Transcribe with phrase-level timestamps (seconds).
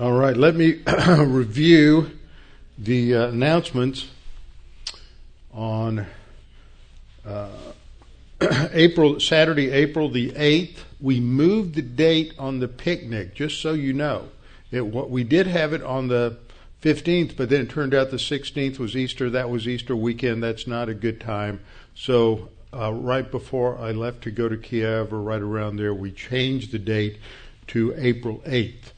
[0.00, 0.80] All right, let me
[1.18, 2.12] review
[2.78, 4.08] the uh, announcements
[5.52, 6.06] on
[7.26, 7.48] uh,
[8.72, 10.86] April Saturday, April the eighth.
[11.02, 14.30] We moved the date on the picnic, just so you know.
[14.70, 16.38] It, what we did have it on the
[16.80, 19.28] 15th, but then it turned out the 16th was Easter.
[19.28, 20.42] That was Easter weekend.
[20.42, 21.60] That's not a good time.
[21.94, 26.10] So uh, right before I left to go to Kiev, or right around there, we
[26.10, 27.18] changed the date
[27.66, 28.92] to April 8th.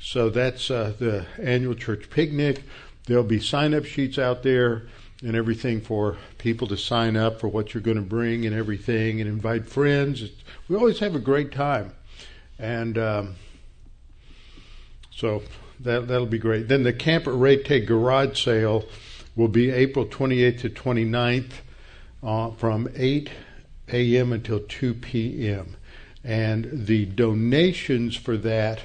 [0.00, 2.62] So that's uh, the annual church picnic.
[3.06, 4.84] There'll be sign up sheets out there
[5.22, 9.20] and everything for people to sign up for what you're going to bring and everything
[9.20, 10.22] and invite friends.
[10.68, 11.92] We always have a great time.
[12.58, 13.34] And um,
[15.10, 15.42] so
[15.80, 16.68] that, that'll be great.
[16.68, 18.84] Then the Camp at Rete garage sale
[19.34, 21.52] will be April 28th to 29th
[22.22, 23.30] uh, from 8
[23.92, 24.32] a.m.
[24.32, 25.76] until 2 p.m.
[26.22, 28.80] And the donations for that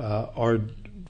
[0.00, 0.60] uh, are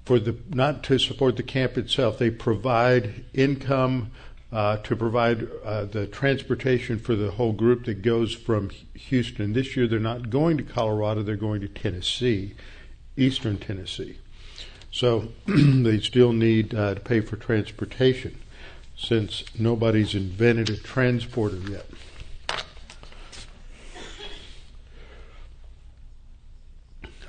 [0.04, 2.18] for the not to support the camp itself.
[2.18, 4.10] They provide income
[4.52, 9.52] uh, to provide uh, the transportation for the whole group that goes from Houston.
[9.52, 12.54] This year they're not going to Colorado; they're going to Tennessee,
[13.16, 14.18] Eastern Tennessee.
[14.90, 18.40] So they still need uh, to pay for transportation
[18.96, 21.86] since nobody's invented a transporter yet.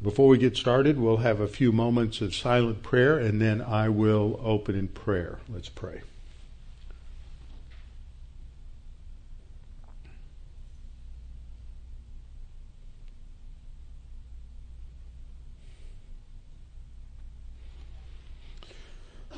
[0.00, 3.88] Before we get started, we'll have a few moments of silent prayer and then I
[3.88, 5.40] will open in prayer.
[5.48, 6.02] Let's pray.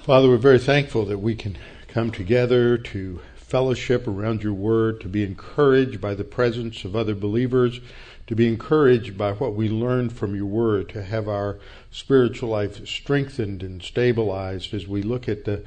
[0.03, 1.56] Father, we're very thankful that we can
[1.88, 7.15] come together to fellowship around your word, to be encouraged by the presence of other
[7.15, 7.81] believers
[8.30, 11.58] to be encouraged by what we learned from your word, to have our
[11.91, 15.64] spiritual life strengthened and stabilized as we look at the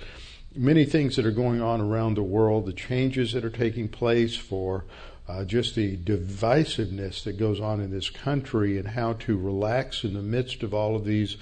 [0.56, 4.38] many things that are going on around the world, the changes that are taking place
[4.38, 4.86] for
[5.28, 10.14] uh, just the divisiveness that goes on in this country and how to relax in
[10.14, 11.36] the midst of all of these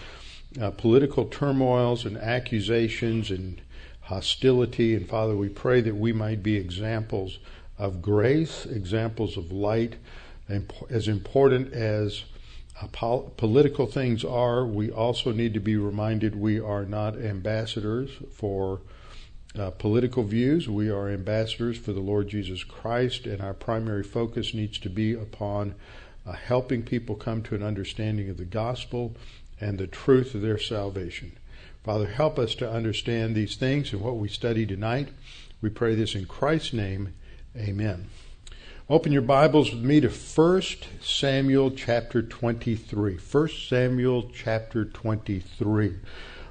[0.59, 3.61] uh, political turmoils and accusations and
[3.99, 4.95] hostility.
[4.95, 7.37] And Father, we pray that we might be examples
[7.77, 9.97] of grace, examples of light,
[10.89, 12.23] as important as
[12.81, 18.11] uh, pol- political things are, we also need to be reminded we are not ambassadors
[18.33, 18.81] for
[19.57, 20.67] uh, political views.
[20.69, 25.13] We are ambassadors for the Lord Jesus Christ, and our primary focus needs to be
[25.13, 25.75] upon
[26.25, 29.15] uh, helping people come to an understanding of the gospel
[29.59, 31.33] and the truth of their salvation.
[31.83, 35.09] Father, help us to understand these things and what we study tonight.
[35.61, 37.13] We pray this in Christ's name.
[37.57, 38.07] Amen.
[38.91, 40.61] Open your Bibles with me to 1
[41.01, 43.15] Samuel chapter 23.
[43.15, 45.95] 1 Samuel chapter 23.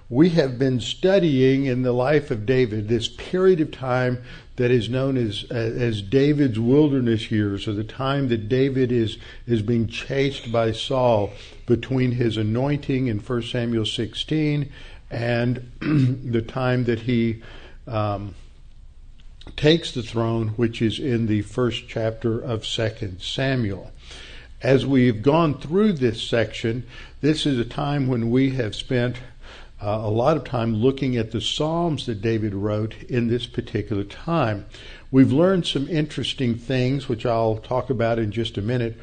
[0.09, 4.23] We have been studying in the life of David this period of time
[4.57, 9.61] that is known as as David's wilderness years, or the time that David is is
[9.61, 11.33] being chased by Saul
[11.67, 14.73] between his anointing in 1 Samuel 16
[15.11, 17.43] and the time that he
[17.87, 18.35] um,
[19.57, 23.93] takes the throne, which is in the first chapter of Second Samuel.
[24.63, 26.85] As we've gone through this section,
[27.21, 29.17] this is a time when we have spent
[29.83, 34.05] uh, a lot of time looking at the Psalms that David wrote in this particular
[34.05, 34.67] time.
[35.11, 38.99] We've learned some interesting things, which I'll talk about in just a minute.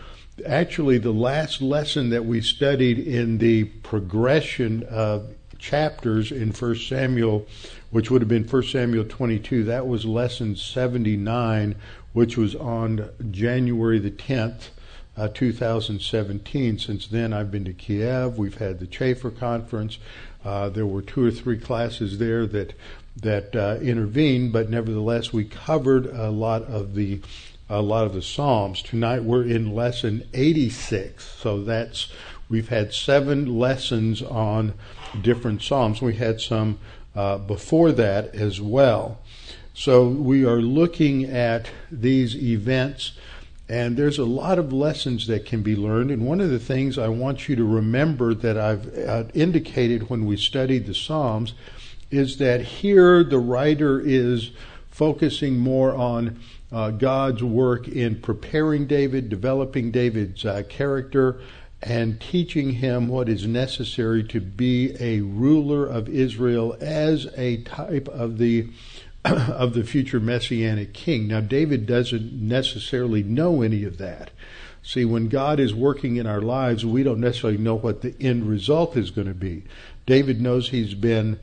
[0.46, 7.48] Actually, the last lesson that we studied in the progression of chapters in First Samuel
[7.90, 9.64] which would have been 1 Samuel 22.
[9.64, 11.76] That was lesson 79,
[12.14, 14.70] which was on January the 10th,
[15.16, 16.80] uh, 2017.
[16.80, 18.38] Since then, I've been to Kiev.
[18.38, 20.00] We've had the Chafer Conference.
[20.44, 22.74] Uh, there were two or three classes there that
[23.22, 27.20] that uh, intervened, but nevertheless, we covered a lot of the
[27.70, 28.82] a lot of the Psalms.
[28.82, 31.26] Tonight, we're in lesson 86.
[31.26, 32.08] So that's
[32.48, 34.74] we've had seven lessons on
[35.22, 36.02] different Psalms.
[36.02, 36.80] We had some
[37.18, 39.18] uh, before that as well.
[39.74, 43.14] So we are looking at these events,
[43.68, 46.12] and there's a lot of lessons that can be learned.
[46.12, 50.28] And one of the things I want you to remember that I've uh, indicated when
[50.28, 51.56] we studied the Psalms
[52.12, 54.52] is that here the writer is
[54.92, 56.40] focusing more on
[56.72, 61.40] uh, God's work in preparing David, developing David's uh, character,
[61.82, 68.08] and teaching him what is necessary to be a ruler of Israel as a type
[68.08, 68.68] of the
[69.26, 71.28] of the future messianic king.
[71.28, 74.32] Now David doesn't necessarily know any of that.
[74.82, 78.48] See, when God is working in our lives, we don't necessarily know what the end
[78.48, 79.66] result is going to be.
[80.06, 81.40] David knows he's been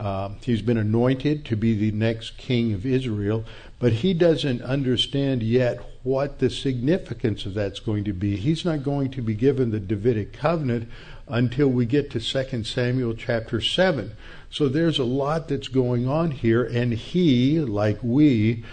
[0.00, 3.44] uh, he's been anointed to be the next king of Israel,
[3.78, 8.36] but he doesn't understand yet what the significance of that's going to be.
[8.36, 10.88] He's not going to be given the Davidic covenant
[11.28, 14.12] until we get to 2 Samuel chapter 7.
[14.50, 18.64] So there's a lot that's going on here, and he, like we,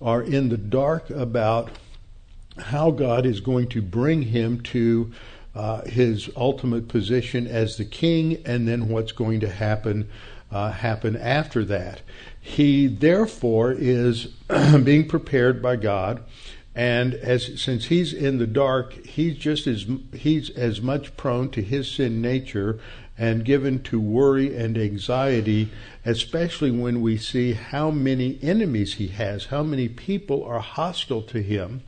[0.00, 1.70] are in the dark about
[2.58, 5.12] how God is going to bring him to
[5.54, 10.08] uh, his ultimate position as the king, and then what's going to happen
[10.54, 12.00] uh, happen after that.
[12.40, 14.26] He therefore is
[14.84, 16.22] being prepared by God,
[16.76, 21.62] and as since he's in the dark, he's just as he's as much prone to
[21.62, 22.78] his sin nature
[23.18, 25.70] and given to worry and anxiety,
[26.04, 31.40] especially when we see how many enemies he has, how many people are hostile to
[31.40, 31.82] him.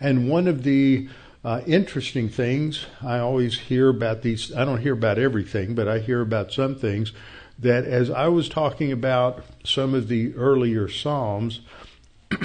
[0.00, 1.08] And one of the
[1.44, 5.98] uh, interesting things I always hear about these, I don't hear about everything, but I
[5.98, 7.12] hear about some things
[7.60, 11.60] that as I was talking about some of the earlier Psalms,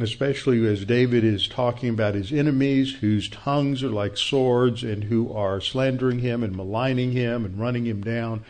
[0.00, 5.32] especially as David is talking about his enemies whose tongues are like swords and who
[5.32, 8.44] are slandering him and maligning him and running him down.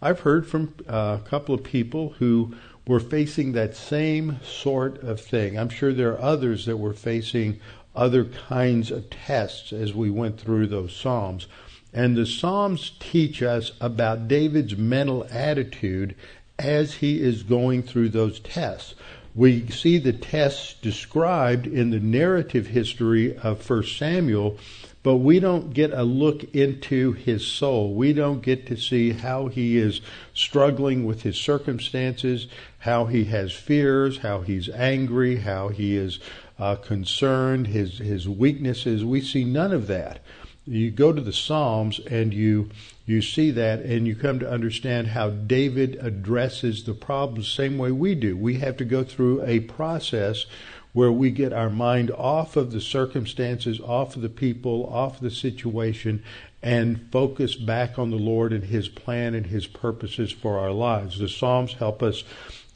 [0.00, 2.54] I've heard from uh, a couple of people who
[2.86, 5.58] were facing that same sort of thing.
[5.58, 7.60] I'm sure there are others that were facing
[7.94, 11.48] other kinds of tests as we went through those Psalms.
[11.92, 16.14] And the Psalms teach us about David's mental attitude
[16.58, 18.94] as he is going through those tests.
[19.34, 24.58] We see the tests described in the narrative history of 1 Samuel,
[25.04, 27.94] but we don't get a look into his soul.
[27.94, 30.00] We don't get to see how he is
[30.34, 32.48] struggling with his circumstances,
[32.80, 36.18] how he has fears, how he's angry, how he is
[36.58, 39.04] uh, concerned, his, his weaknesses.
[39.04, 40.20] We see none of that
[40.68, 42.70] you go to the Psalms and you
[43.06, 47.90] you see that and you come to understand how David addresses the problems same way
[47.90, 48.36] we do.
[48.36, 50.44] We have to go through a process
[50.92, 55.20] where we get our mind off of the circumstances, off of the people, off of
[55.22, 56.22] the situation,
[56.62, 61.18] and focus back on the Lord and His plan and His purposes for our lives.
[61.18, 62.24] The Psalms help us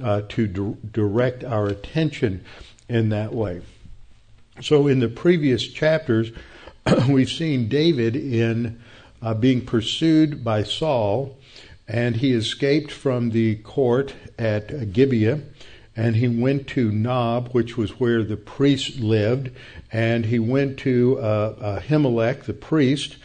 [0.03, 2.45] uh, to di- direct our attention
[2.89, 3.63] in that way.
[4.61, 6.31] So, in the previous chapters,
[7.09, 8.81] we've seen David in
[9.21, 11.37] uh, being pursued by Saul,
[11.87, 15.41] and he escaped from the court at Gibeah,
[15.95, 19.51] and he went to Nob, which was where the priest lived,
[19.93, 23.17] and he went to uh, Ahimelech, the priest,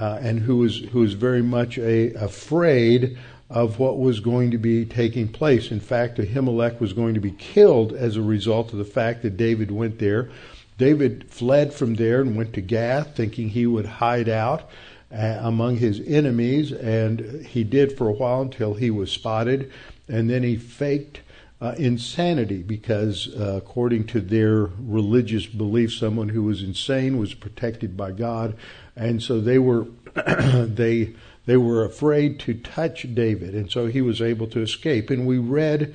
[0.00, 3.18] uh, and who was who was very much a, afraid
[3.50, 5.70] of what was going to be taking place.
[5.70, 9.36] In fact, Ahimelech was going to be killed as a result of the fact that
[9.36, 10.30] David went there.
[10.76, 14.68] David fled from there and went to Gath, thinking he would hide out
[15.12, 19.70] uh, among his enemies, and he did for a while until he was spotted,
[20.08, 21.20] and then he faked
[21.60, 27.96] uh, insanity because, uh, according to their religious belief, someone who was insane was protected
[27.96, 28.56] by God,
[28.96, 31.14] and so they were they
[31.46, 35.10] they were afraid to touch David, and so he was able to escape.
[35.10, 35.94] And we read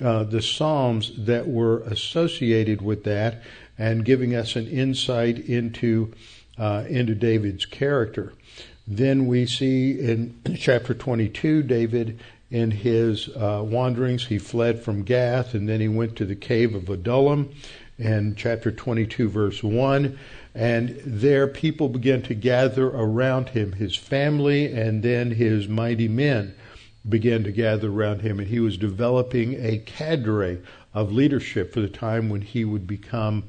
[0.00, 3.42] uh, the Psalms that were associated with that
[3.78, 6.12] and giving us an insight into
[6.58, 8.32] uh, into David's character.
[8.86, 15.54] Then we see in chapter 22, David in his uh, wanderings, he fled from Gath
[15.54, 17.50] and then he went to the cave of Adullam
[17.98, 20.18] in chapter 22, verse 1.
[20.54, 26.54] And there people began to gather around him, his family and then his mighty men
[27.08, 30.58] began to gather around him, and he was developing a cadre
[30.94, 33.44] of leadership for the time when he would become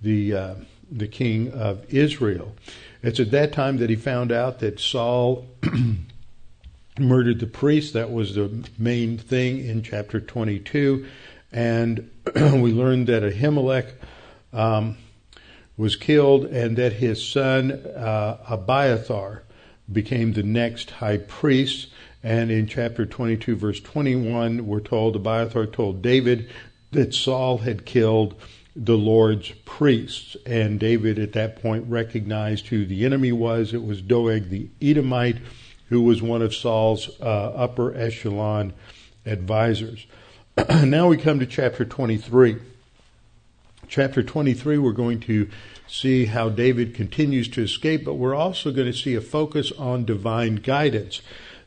[0.00, 0.54] the uh,
[0.90, 2.54] the king of Israel.
[3.02, 5.46] It's at that time that he found out that Saul
[6.98, 7.94] murdered the priest.
[7.94, 11.06] That was the main thing in chapter 22,
[11.50, 13.92] and we learned that Ahimelech
[14.52, 14.96] um,
[15.76, 19.42] was killed, and that his son uh, Abiathar
[19.90, 21.88] became the next high priest.
[22.22, 26.48] And in chapter 22, verse 21, we're told Abiathar told David
[26.92, 28.34] that Saul had killed
[28.74, 30.36] the Lord's priests.
[30.46, 33.74] And David at that point recognized who the enemy was.
[33.74, 35.38] It was Doeg the Edomite,
[35.88, 38.72] who was one of Saul's uh, upper echelon
[39.26, 40.06] advisors.
[40.84, 42.56] now we come to chapter 23.
[43.88, 45.50] Chapter 23, we're going to
[45.86, 50.06] see how David continues to escape, but we're also going to see a focus on
[50.06, 51.20] divine guidance.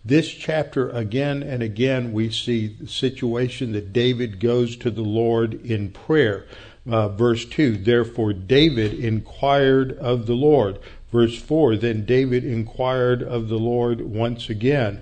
[0.07, 5.55] This chapter, again and again, we see the situation that David goes to the Lord
[5.65, 6.45] in prayer.
[6.87, 10.77] Uh, verse 2, therefore David inquired of the Lord.
[11.11, 15.01] Verse 4, then David inquired of the Lord once again.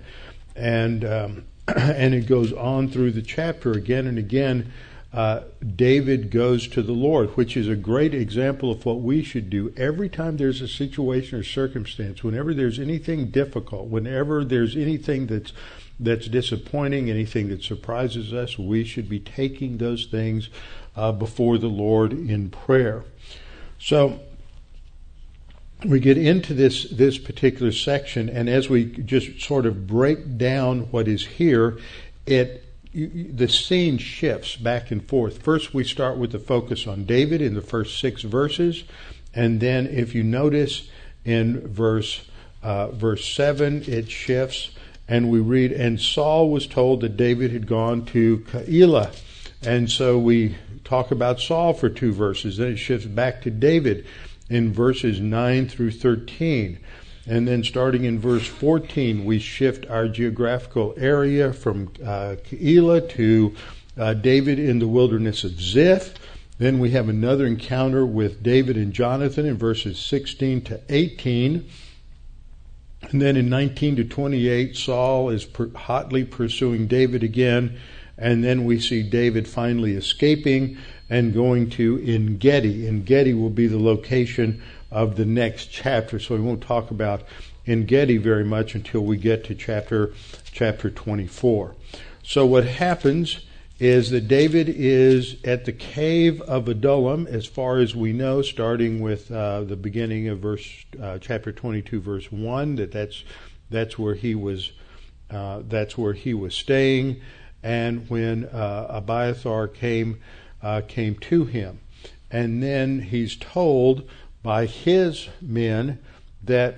[0.55, 4.71] And, um, and it goes on through the chapter again and again
[5.13, 5.41] uh,
[5.75, 9.71] David goes to the Lord, which is a great example of what we should do
[9.77, 15.53] every time there's a situation or circumstance, whenever there's anything difficult, whenever there's anything that's
[15.99, 20.49] that's disappointing, anything that surprises us, we should be taking those things
[20.95, 23.03] uh, before the Lord in prayer.
[23.77, 24.19] So
[25.85, 30.91] we get into this this particular section, and as we just sort of break down
[30.91, 31.77] what is here,
[32.25, 32.62] it
[32.93, 35.41] you, the scene shifts back and forth.
[35.41, 38.83] First, we start with the focus on David in the first six verses,
[39.33, 40.89] and then if you notice
[41.25, 42.27] in verse
[42.61, 44.71] uh, verse seven, it shifts,
[45.07, 49.19] and we read, "And Saul was told that David had gone to Keilah,"
[49.61, 52.57] and so we talk about Saul for two verses.
[52.57, 54.05] Then it shifts back to David
[54.49, 56.79] in verses nine through thirteen.
[57.25, 63.55] And then starting in verse 14, we shift our geographical area from uh, Keilah to
[63.97, 66.15] uh, David in the wilderness of Ziph.
[66.57, 71.69] Then we have another encounter with David and Jonathan in verses 16 to 18.
[73.09, 77.77] And then in 19 to 28, Saul is per- hotly pursuing David again.
[78.17, 80.77] And then we see David finally escaping
[81.09, 82.87] and going to En Gedi.
[82.87, 84.61] En Gedi will be the location
[84.93, 86.19] of the next chapter.
[86.19, 87.23] So we won't talk about
[87.65, 90.13] En Gedi very much until we get to chapter
[90.51, 91.75] chapter 24.
[92.21, 93.45] So what happens
[93.79, 99.01] is that David is at the cave of Adullam, as far as we know, starting
[99.01, 102.75] with uh, the beginning of verse uh, chapter 22, verse one.
[102.75, 103.23] That that's
[103.69, 104.71] that's where he was.
[105.31, 107.19] Uh, that's where he was staying,
[107.63, 110.19] and when uh, Abiathar came
[110.61, 111.79] uh, came to him,
[112.29, 114.07] and then he's told
[114.43, 115.99] by his men
[116.43, 116.77] that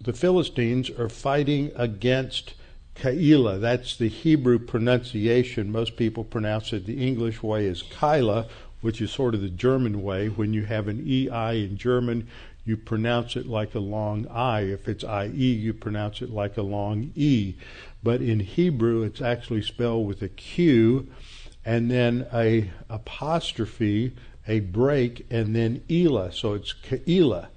[0.00, 2.54] the Philistines are fighting against
[2.96, 3.60] Keilah.
[3.60, 5.70] That's the Hebrew pronunciation.
[5.70, 8.46] Most people pronounce it the English way as Kyla,
[8.80, 10.28] which is sort of the German way.
[10.28, 12.28] When you have an EI in German,
[12.64, 14.62] you pronounce it like a long I.
[14.62, 17.54] If it's IE, you pronounce it like a long E.
[18.02, 21.08] But in Hebrew, it's actually spelled with a Q
[21.64, 24.14] and then a apostrophe
[24.46, 26.32] a break, and then Elah.
[26.32, 27.48] So it's Keilah.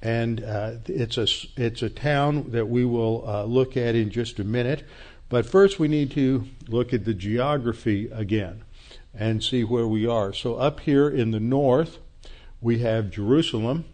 [0.00, 1.26] And uh, it's a
[1.56, 4.84] it's a town that we will uh, look at in just a minute.
[5.28, 8.62] But first, we need to look at the geography again
[9.12, 10.32] and see where we are.
[10.32, 11.98] So up here in the north,
[12.60, 13.84] we have Jerusalem,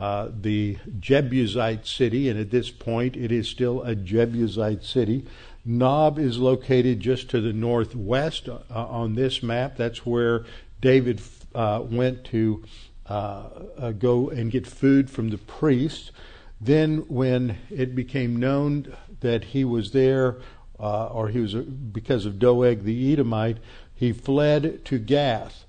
[0.00, 5.26] uh, the Jebusite city, and at this point, it is still a Jebusite city.
[5.64, 9.76] Nob is located just to the northwest uh, on this map.
[9.76, 10.44] That's where
[10.80, 11.20] David
[11.54, 12.64] uh, went to
[13.06, 16.12] uh, uh, go and get food from the priest.
[16.60, 20.38] Then, when it became known that he was there,
[20.78, 23.58] uh, or he was because of Doeg the Edomite,
[23.92, 25.64] he fled to Gath,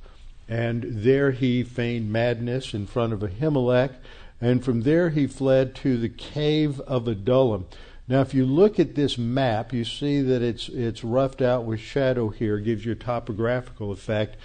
[0.47, 3.95] and there he feigned madness in front of Ahimelech,
[4.39, 7.65] and from there he fled to the cave of Adullam.
[8.07, 11.79] Now, if you look at this map, you see that it's it's roughed out with
[11.79, 14.35] shadow here, gives you a topographical effect.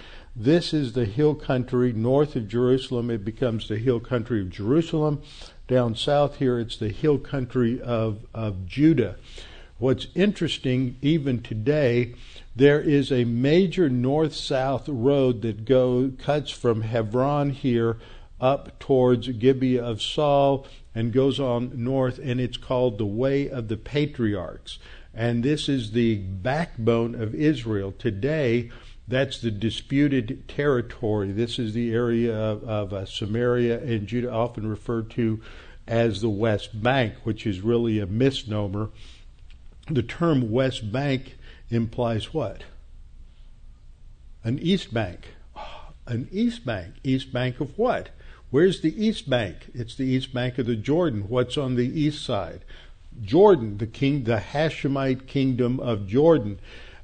[0.41, 3.11] This is the hill country north of Jerusalem.
[3.11, 5.21] It becomes the hill country of Jerusalem.
[5.67, 9.17] Down south here, it's the hill country of, of Judah.
[9.79, 12.15] What's interesting, even today,
[12.55, 17.97] there is a major north south road that go, cuts from Hebron here
[18.39, 20.65] up towards Gibeah of Saul
[20.95, 24.79] and goes on north, and it's called the Way of the Patriarchs.
[25.13, 27.91] And this is the backbone of Israel.
[27.91, 28.71] Today,
[29.09, 31.31] that's the disputed territory.
[31.31, 35.41] This is the area of, of uh, Samaria and Judah, often referred to
[35.87, 38.89] as the West Bank, which is really a misnomer.
[39.89, 41.37] The term West Bank
[41.71, 42.63] implies what?
[44.43, 45.33] An East Bank.
[46.05, 46.93] An East Bank.
[47.03, 48.09] East Bank of what?
[48.51, 49.71] Where's the East Bank?
[49.73, 51.25] It's the East Bank of the Jordan.
[51.27, 52.63] What's on the east side?
[53.21, 56.59] Jordan, the king, the Hashemite kingdom of Jordan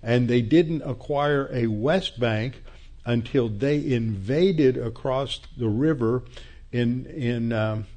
[0.05, 2.61] and they didn't acquire a West Bank
[3.05, 6.23] until they invaded across the river
[6.71, 7.87] in in um,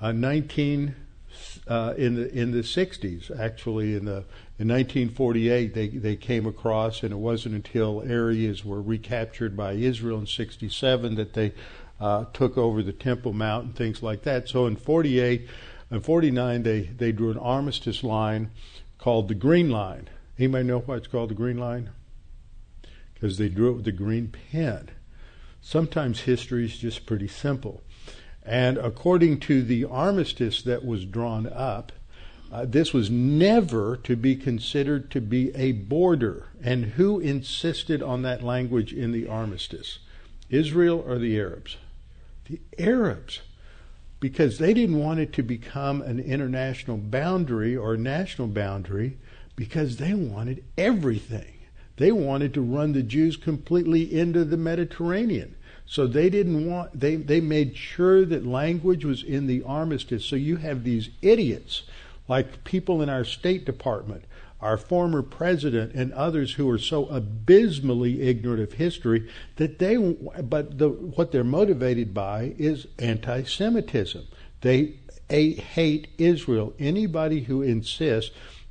[0.00, 0.96] uh, 19,
[1.68, 3.38] uh, in the in the 60s.
[3.38, 4.24] Actually, in the
[4.58, 10.18] in 1948, they they came across, and it wasn't until areas were recaptured by Israel
[10.18, 11.52] in 67 that they
[12.00, 14.48] uh, took over the Temple Mount and things like that.
[14.48, 15.46] So in 48
[15.90, 18.50] and 49, they they drew an armistice line
[18.96, 20.08] called the Green Line.
[20.40, 21.90] Anybody know why it's called the Green Line?
[23.12, 24.88] Because they drew it with a green pen.
[25.60, 27.82] Sometimes history is just pretty simple.
[28.42, 31.92] And according to the armistice that was drawn up,
[32.50, 36.48] uh, this was never to be considered to be a border.
[36.62, 39.98] And who insisted on that language in the armistice?
[40.48, 41.76] Israel or the Arabs?
[42.48, 43.42] The Arabs.
[44.20, 49.18] Because they didn't want it to become an international boundary or national boundary
[49.56, 51.54] because they wanted everything.
[51.96, 55.56] They wanted to run the Jews completely into the Mediterranean.
[55.84, 60.24] So they didn't want they they made sure that language was in the armistice.
[60.24, 61.82] So you have these idiots
[62.28, 64.24] like people in our State Department,
[64.60, 70.78] our former president, and others who are so abysmally ignorant of history that they but
[70.78, 74.26] the, what they're motivated by is anti-Semitism.
[74.60, 74.94] They
[75.28, 76.72] hate Israel.
[76.78, 78.30] Anybody who insists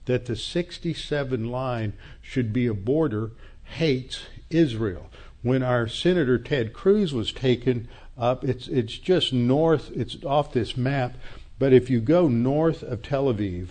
[0.10, 3.32] that the 67 line should be a border
[3.64, 5.10] hates Israel
[5.42, 7.88] when our Senator Ted Cruz was taken
[8.18, 9.92] up, it's it's just north.
[9.96, 11.16] It's off this map,
[11.58, 13.70] but if you go north of Tel Aviv,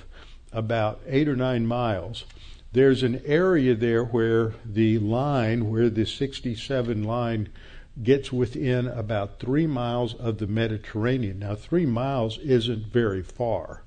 [0.53, 2.25] about eight or nine miles,
[2.73, 7.51] there's an area there where the line, where the 67 line
[8.03, 11.41] gets within about three miles of the Mediterranean.
[11.41, 13.83] Now, three miles isn't very far.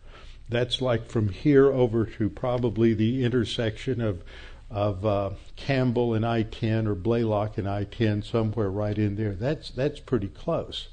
[0.52, 4.22] That's like from here over to probably the intersection of
[4.70, 9.34] of uh, Campbell and I-10 or Blalock and I-10 somewhere right in there.
[9.34, 10.90] That's that's pretty close.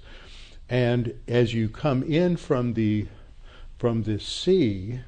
[0.68, 3.06] And as you come in from the
[3.78, 5.00] from the sea,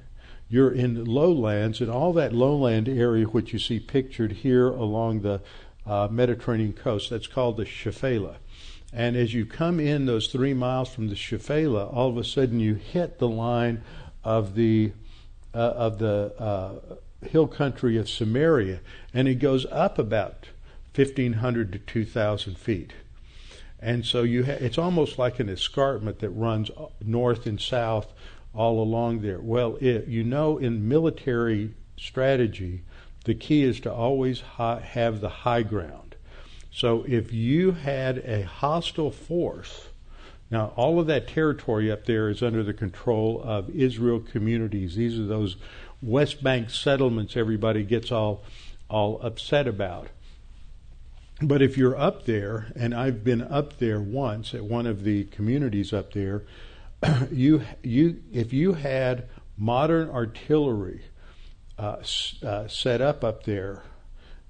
[0.48, 5.40] you're in lowlands, and all that lowland area which you see pictured here along the
[5.86, 8.36] uh, Mediterranean coast, that's called the Shephelah.
[8.92, 12.58] And as you come in those three miles from the Shephelah, all of a sudden
[12.58, 13.82] you hit the line
[14.24, 14.92] of the
[15.54, 18.80] uh, of the uh, hill country of Samaria,
[19.12, 20.46] and it goes up about
[20.94, 22.92] 1,500 to 2,000 feet.
[23.80, 26.70] And so you ha- it's almost like an escarpment that runs
[27.04, 28.12] north and south
[28.54, 29.40] all along there.
[29.40, 32.82] Well, it, you know, in military strategy,
[33.24, 36.16] the key is to always ha- have the high ground.
[36.72, 39.88] So if you had a hostile force,
[40.50, 44.96] now all of that territory up there is under the control of Israel communities.
[44.96, 45.56] These are those
[46.02, 48.42] West Bank settlements everybody gets all
[48.88, 50.08] all upset about.
[51.42, 55.24] But if you're up there, and I've been up there once at one of the
[55.24, 56.42] communities up there,
[57.30, 61.02] you you if you had modern artillery
[61.78, 62.02] uh,
[62.42, 63.82] uh, set up up there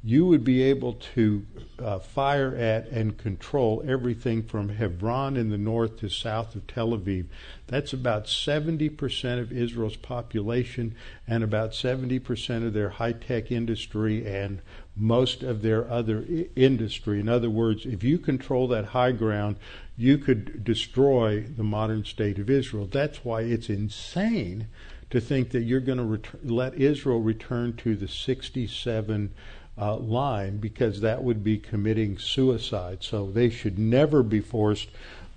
[0.02, 1.44] you would be able to
[1.78, 6.90] uh, fire at and control everything from Hebron in the north to south of Tel
[6.90, 7.26] Aviv.
[7.66, 10.94] That's about 70% of Israel's population
[11.28, 14.62] and about 70% of their high tech industry and
[14.96, 17.20] most of their other I- industry.
[17.20, 19.56] In other words, if you control that high ground,
[19.98, 22.88] you could destroy the modern state of Israel.
[22.90, 24.66] That's why it's insane
[25.10, 29.34] to think that you're going to ret- let Israel return to the 67
[29.80, 32.98] uh, line because that would be committing suicide.
[33.02, 34.88] So they should never be forced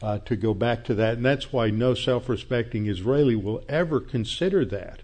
[0.02, 1.16] uh, to go back to that.
[1.16, 5.02] And that's why no self respecting Israeli will ever consider that.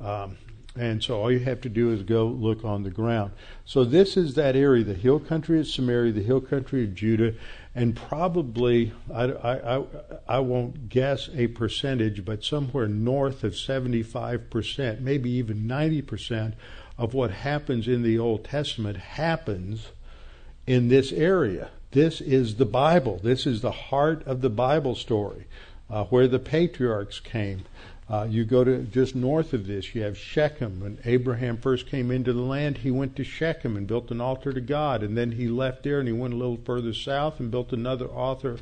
[0.00, 0.38] Um,
[0.74, 3.32] and so all you have to do is go look on the ground.
[3.64, 7.34] So this is that area, the hill country of Samaria, the hill country of Judah,
[7.74, 9.84] and probably, I, I, I,
[10.28, 16.54] I won't guess a percentage, but somewhere north of 75%, maybe even 90%
[16.98, 19.88] of what happens in the Old Testament happens
[20.66, 21.70] in this area.
[21.92, 23.20] This is the Bible.
[23.22, 25.46] This is the heart of the Bible story,
[25.88, 27.62] uh, where the patriarchs came.
[28.10, 30.80] Uh, you go to just north of this, you have Shechem.
[30.80, 34.52] When Abraham first came into the land, he went to Shechem and built an altar
[34.52, 35.02] to God.
[35.02, 38.06] And then he left there and he went a little further south and built another
[38.06, 38.58] altar,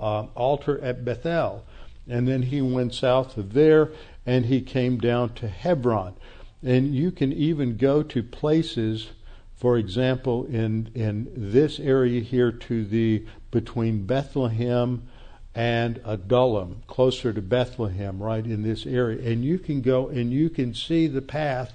[0.00, 1.64] uh, altar at Bethel.
[2.08, 3.90] And then he went south of there
[4.24, 6.14] and he came down to Hebron.
[6.62, 9.08] And you can even go to places,
[9.54, 15.06] for example, in, in this area here to the between Bethlehem
[15.54, 19.30] and Adullam, closer to Bethlehem, right in this area.
[19.30, 21.72] And you can go and you can see the path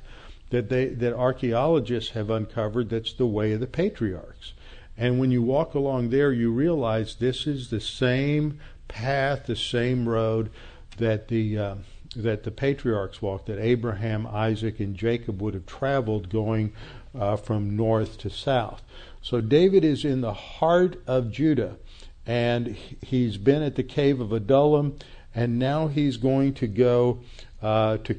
[0.52, 4.54] that they that archaeologists have uncovered that's the way of the patriarchs.
[4.98, 10.08] And when you walk along there, you realize this is the same path, the same
[10.08, 10.52] road
[10.98, 11.76] that the uh,
[12.16, 16.74] that the patriarchs walked, that Abraham, Isaac, and Jacob would have traveled going
[17.18, 18.82] uh, from north to south.
[19.22, 21.78] So David is in the heart of Judah,
[22.26, 24.98] and he's been at the cave of Adullam,
[25.34, 27.20] and now he's going to go
[27.62, 28.16] uh, to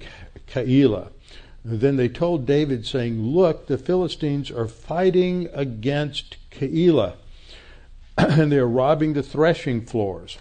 [0.49, 1.11] Keilah.
[1.65, 7.15] Then they told David, saying, Look, the Philistines are fighting against Keilah,
[8.19, 10.39] and they're robbing the threshing floors.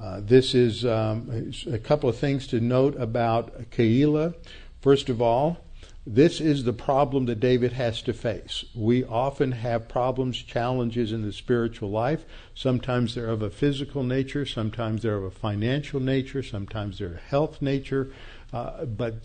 [0.00, 4.34] Uh, this is um, a couple of things to note about Keilah.
[4.80, 5.58] First of all,
[6.06, 8.64] this is the problem that David has to face.
[8.74, 12.24] We often have problems, challenges in the spiritual life.
[12.54, 17.28] Sometimes they're of a physical nature, sometimes they're of a financial nature, sometimes they're a
[17.28, 18.10] health nature,
[18.54, 19.16] uh, but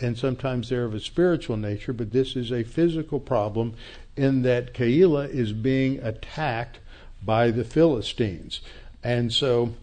[0.00, 1.92] and sometimes they're of a spiritual nature.
[1.92, 3.74] But this is a physical problem
[4.16, 6.80] in that Keilah is being attacked
[7.24, 8.60] by the Philistines.
[9.02, 9.74] And so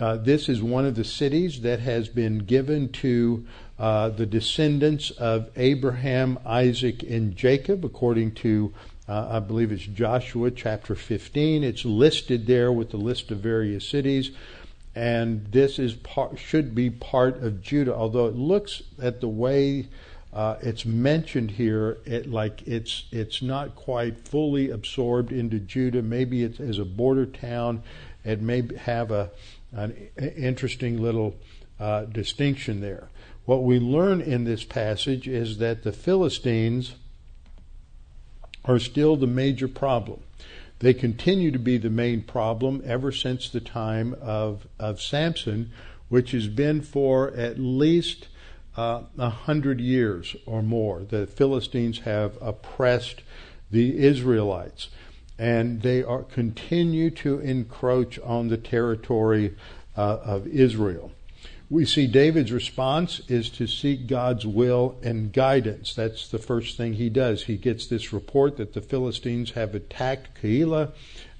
[0.00, 3.46] uh, this is one of the cities that has been given to
[3.78, 8.72] uh, the descendants of Abraham, Isaac, and Jacob, according to,
[9.08, 11.64] uh, I believe it's Joshua chapter 15.
[11.64, 14.30] It's listed there with the list of various cities.
[14.94, 19.88] And this is part, should be part of Judah, although it looks at the way
[20.32, 26.02] uh, it's mentioned here, it like it's it's not quite fully absorbed into Judah.
[26.02, 27.82] Maybe it's as a border town.
[28.28, 29.30] It may have a
[29.72, 31.36] an interesting little
[31.78, 33.08] uh, distinction there.
[33.44, 36.94] What we learn in this passage is that the Philistines
[38.64, 40.20] are still the major problem.
[40.80, 45.70] They continue to be the main problem ever since the time of, of Samson,
[46.08, 48.28] which has been for at least
[48.76, 51.00] uh, a uh, hundred years or more.
[51.00, 53.22] The Philistines have oppressed
[53.70, 54.88] the Israelites,
[55.38, 59.54] and they are continue to encroach on the territory
[59.96, 61.12] uh, of Israel
[61.70, 65.94] we see David's response is to seek God's will and guidance.
[65.94, 67.44] That's the first thing he does.
[67.44, 70.92] He gets this report that the Philistines have attacked Keilah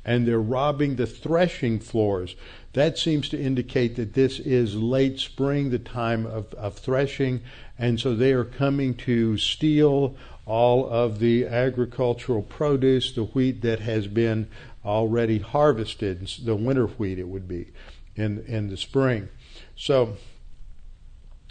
[0.04, 2.36] and they're robbing the threshing floors.
[2.74, 7.40] That seems to indicate that this is late spring, the time of, of threshing,
[7.78, 10.16] and so they are coming to steal
[10.48, 14.48] all of the agricultural produce, the wheat that has been
[14.84, 17.68] already harvested, the winter wheat it would be
[18.16, 19.28] in, in the spring.
[19.76, 20.16] So,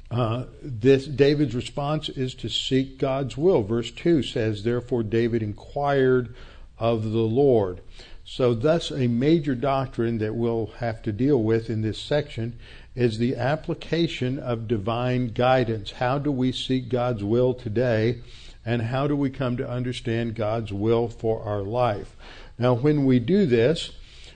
[0.10, 3.62] uh, this David's response is to seek God's will.
[3.62, 6.34] Verse two says, "Therefore David inquired
[6.80, 7.82] of the Lord."
[8.24, 12.58] So, thus, a major doctrine that we'll have to deal with in this section
[12.96, 15.92] is the application of divine guidance.
[15.92, 18.22] How do we seek God's will today,
[18.68, 22.18] and how do we come to understand God's will for our life?
[22.60, 23.94] Now, when we do this,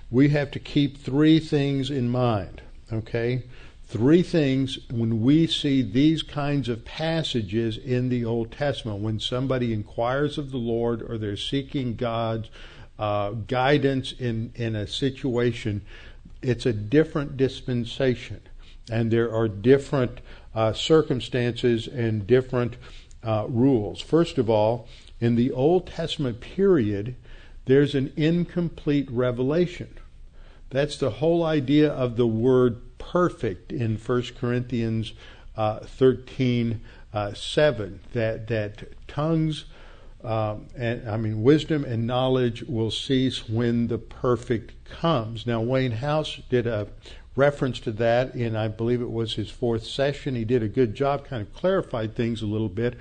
[0.10, 2.62] we have to keep three things in mind.
[2.94, 3.44] Okay,
[3.88, 9.74] three things when we see these kinds of passages in the Old Testament, when somebody
[9.74, 12.50] inquires of the Lord or they're seeking God's
[12.98, 15.82] uh, guidance in, in a situation,
[16.41, 18.39] it's a different dispensation.
[18.89, 20.22] And there are different
[20.56, 22.78] uh, circumstances and different
[23.23, 24.01] uh, rules.
[24.01, 24.88] First of all,
[25.19, 27.15] in the Old Testament period,
[27.65, 29.97] there's an incomplete revelation.
[30.69, 35.13] That's the whole idea of the word perfect in 1 Corinthians
[35.55, 36.81] uh, 13
[37.13, 39.65] uh, 7 that that tongues
[40.23, 45.47] um, and I mean wisdom and knowledge will cease when the perfect comes.
[45.47, 46.88] Now Wayne House did a
[47.36, 50.36] reference to that in I believe it was his fourth session.
[50.36, 52.96] He did a good job, kind of clarified things a little bit.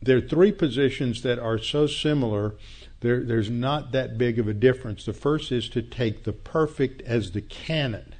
[0.00, 2.54] There are three positions that are so similar.
[3.00, 5.04] There, there's not that big of a difference.
[5.04, 8.14] The first is to take the perfect as the canon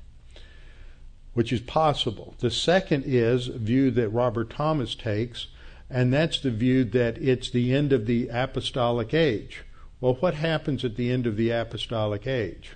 [1.34, 2.34] which is possible.
[2.38, 5.48] The second is a view that Robert Thomas takes,
[5.88, 9.64] and that's the view that it's the end of the apostolic age.
[10.00, 12.72] Well, what happens at the end of the apostolic age?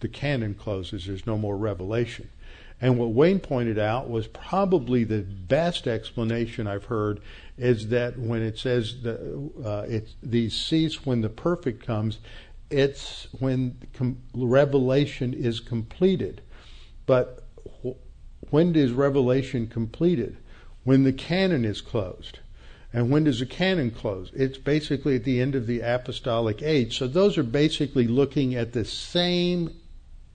[0.00, 2.30] The canon closes, there's no more revelation.
[2.80, 7.20] And what Wayne pointed out was probably the best explanation I've heard
[7.56, 12.18] is that when it says the, uh, it's, these cease when the perfect comes,
[12.70, 16.42] it's when com- revelation is completed.
[17.06, 17.42] But
[18.50, 20.36] when is Revelation completed?
[20.84, 22.38] When the canon is closed.
[22.92, 24.30] And when does the canon close?
[24.34, 26.96] It's basically at the end of the apostolic age.
[26.98, 29.74] So those are basically looking at the same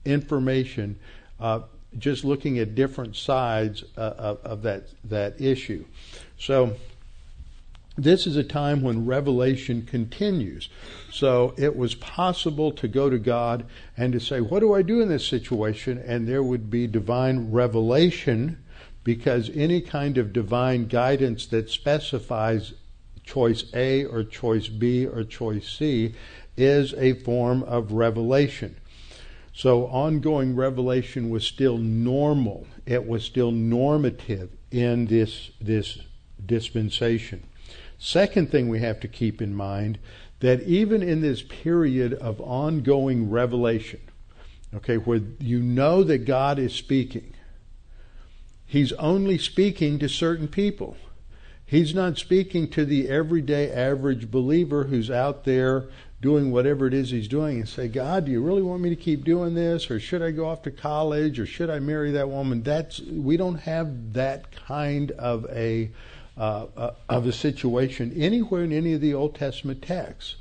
[0.04, 0.98] information,
[1.40, 1.60] uh,
[1.98, 5.84] just looking at different sides uh, of, of, that that issue.
[6.38, 6.74] So
[7.96, 10.68] this is a time when revelation continues.
[11.12, 15.00] So it was possible to go to God and to say, What do I do
[15.00, 16.02] in this situation?
[16.04, 18.58] And there would be divine revelation
[19.04, 22.72] because any kind of divine guidance that specifies
[23.22, 26.14] choice A or choice B or choice C
[26.56, 28.76] is a form of revelation.
[29.54, 32.66] So ongoing revelation was still normal.
[32.86, 35.98] It was still normative in this, this
[36.44, 37.44] dispensation.
[37.96, 40.00] Second thing we have to keep in mind
[40.40, 44.00] that even in this period of ongoing revelation,
[44.74, 47.32] okay, where you know that God is speaking,
[48.66, 50.96] He's only speaking to certain people.
[51.64, 55.88] He's not speaking to the everyday average believer who's out there
[56.24, 58.96] doing whatever it is he's doing and say, God, do you really want me to
[58.96, 59.90] keep doing this?
[59.90, 61.38] Or should I go off to college?
[61.38, 62.62] Or should I marry that woman?
[62.62, 65.90] That's, we don't have that kind of a,
[66.38, 70.36] uh, uh, of a situation anywhere in any of the Old Testament texts.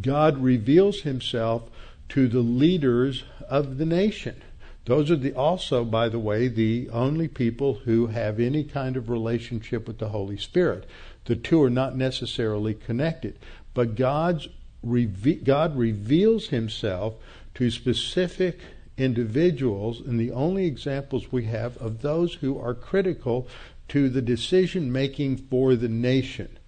[0.00, 1.64] God reveals himself
[2.08, 4.42] to the leaders of the nation.
[4.86, 9.10] Those are the also, by the way, the only people who have any kind of
[9.10, 10.86] relationship with the Holy Spirit.
[11.26, 13.38] The two are not necessarily connected,
[13.74, 14.48] but God's
[14.82, 17.14] God reveals Himself
[17.54, 18.60] to specific
[18.96, 23.48] individuals, and the only examples we have of those who are critical
[23.88, 26.58] to the decision making for the nation.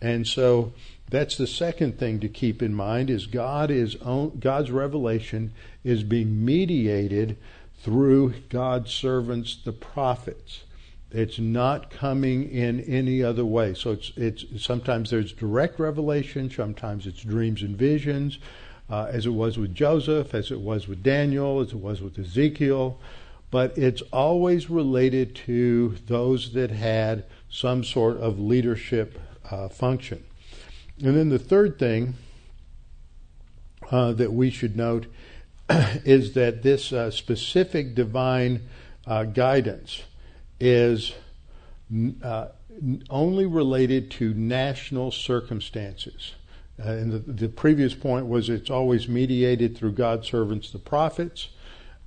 [0.00, 0.72] And so
[1.08, 5.52] that's the second thing to keep in mind is God is God's revelation
[5.84, 7.36] is being mediated
[7.78, 10.64] through God's servants, the prophets.
[11.14, 13.72] It's not coming in any other way.
[13.74, 18.40] So it's it's sometimes there's direct revelation, sometimes it's dreams and visions,
[18.90, 22.18] uh, as it was with Joseph, as it was with Daniel, as it was with
[22.18, 22.98] Ezekiel,
[23.52, 29.16] but it's always related to those that had some sort of leadership
[29.52, 30.24] uh, function.
[31.00, 32.14] And then the third thing
[33.92, 35.06] uh, that we should note
[35.70, 38.62] is that this uh, specific divine
[39.06, 40.02] uh, guidance
[40.60, 41.14] is
[42.22, 42.46] uh,
[43.10, 46.34] only related to national circumstances.
[46.82, 51.50] Uh, and the, the, previous point was it's always mediated through God's servants, the prophets.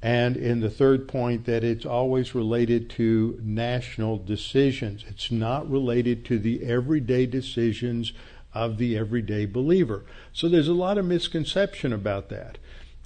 [0.02, 5.06] And in the third point, that it's always related to national decisions.
[5.08, 8.14] It's not related to the everyday decisions
[8.54, 10.04] of the everyday believer.
[10.34, 12.58] So there's a lot of misconception about that.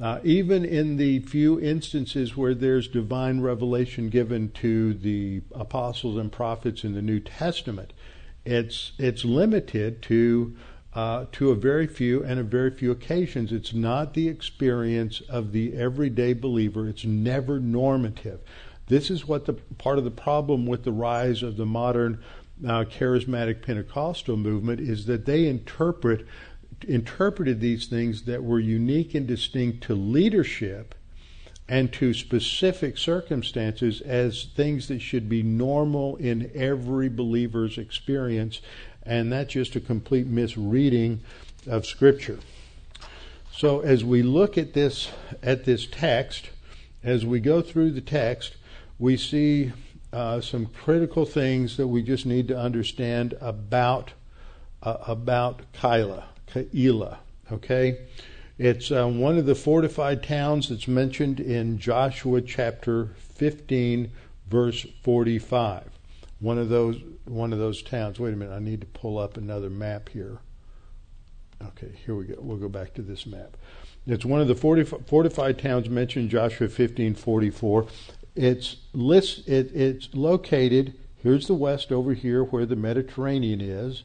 [0.02, 6.32] Uh, even in the few instances where there's divine revelation given to the apostles and
[6.32, 7.94] prophets in the New Testament,
[8.44, 10.56] it's it's limited to
[10.96, 13.52] uh, to a very few and a very few occasions.
[13.52, 16.88] It's not the experience of the everyday believer.
[16.88, 18.40] It's never normative.
[18.88, 22.24] This is what the part of the problem with the rise of the modern
[22.66, 26.26] uh, charismatic Pentecostal movement is that they interpret
[26.86, 30.96] interpreted these things that were unique and distinct to leadership
[31.68, 38.60] and to specific circumstances as things that should be normal in every believer's experience.
[39.04, 41.22] And that's just a complete misreading
[41.68, 42.40] of Scripture.
[43.54, 45.10] So as we look at this
[45.44, 46.50] at this text,
[47.04, 48.56] as we go through the text,
[49.00, 49.72] we see
[50.14, 54.12] uh, some critical things that we just need to understand about
[54.84, 56.26] uh, about Keilah.
[56.54, 57.18] Keilah.
[57.52, 58.00] Okay?
[58.58, 64.12] It's uh, one of the fortified towns that's mentioned in Joshua chapter 15,
[64.48, 65.90] verse 45.
[66.40, 68.20] One of those one of those towns.
[68.20, 70.40] Wait a minute, I need to pull up another map here.
[71.64, 72.36] Okay, here we go.
[72.40, 73.58] We'll go back to this map.
[74.08, 77.88] It's one of the fortified towns mentioned in Joshua 15:44.
[78.36, 80.96] It's list, it, it's located.
[81.18, 84.04] Here's the west over here, where the Mediterranean is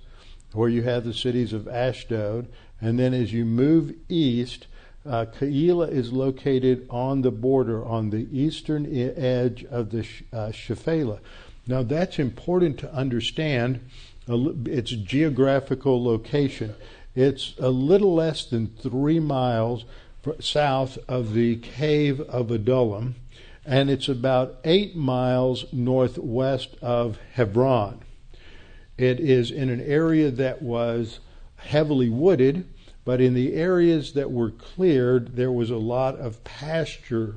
[0.57, 2.49] where you have the cities of Ashdod.
[2.81, 4.67] And then as you move east,
[5.05, 11.21] uh, Keilah is located on the border, on the eastern edge of the uh, Shephelah.
[11.67, 13.81] Now that's important to understand
[14.29, 16.75] its geographical location.
[17.15, 19.85] It's a little less than three miles
[20.41, 23.15] south of the cave of Adullam,
[23.65, 28.01] and it's about eight miles northwest of Hebron.
[28.99, 31.21] It is in an area that was
[31.57, 32.67] heavily wooded,
[33.05, 37.37] but in the areas that were cleared, there was a lot of pasture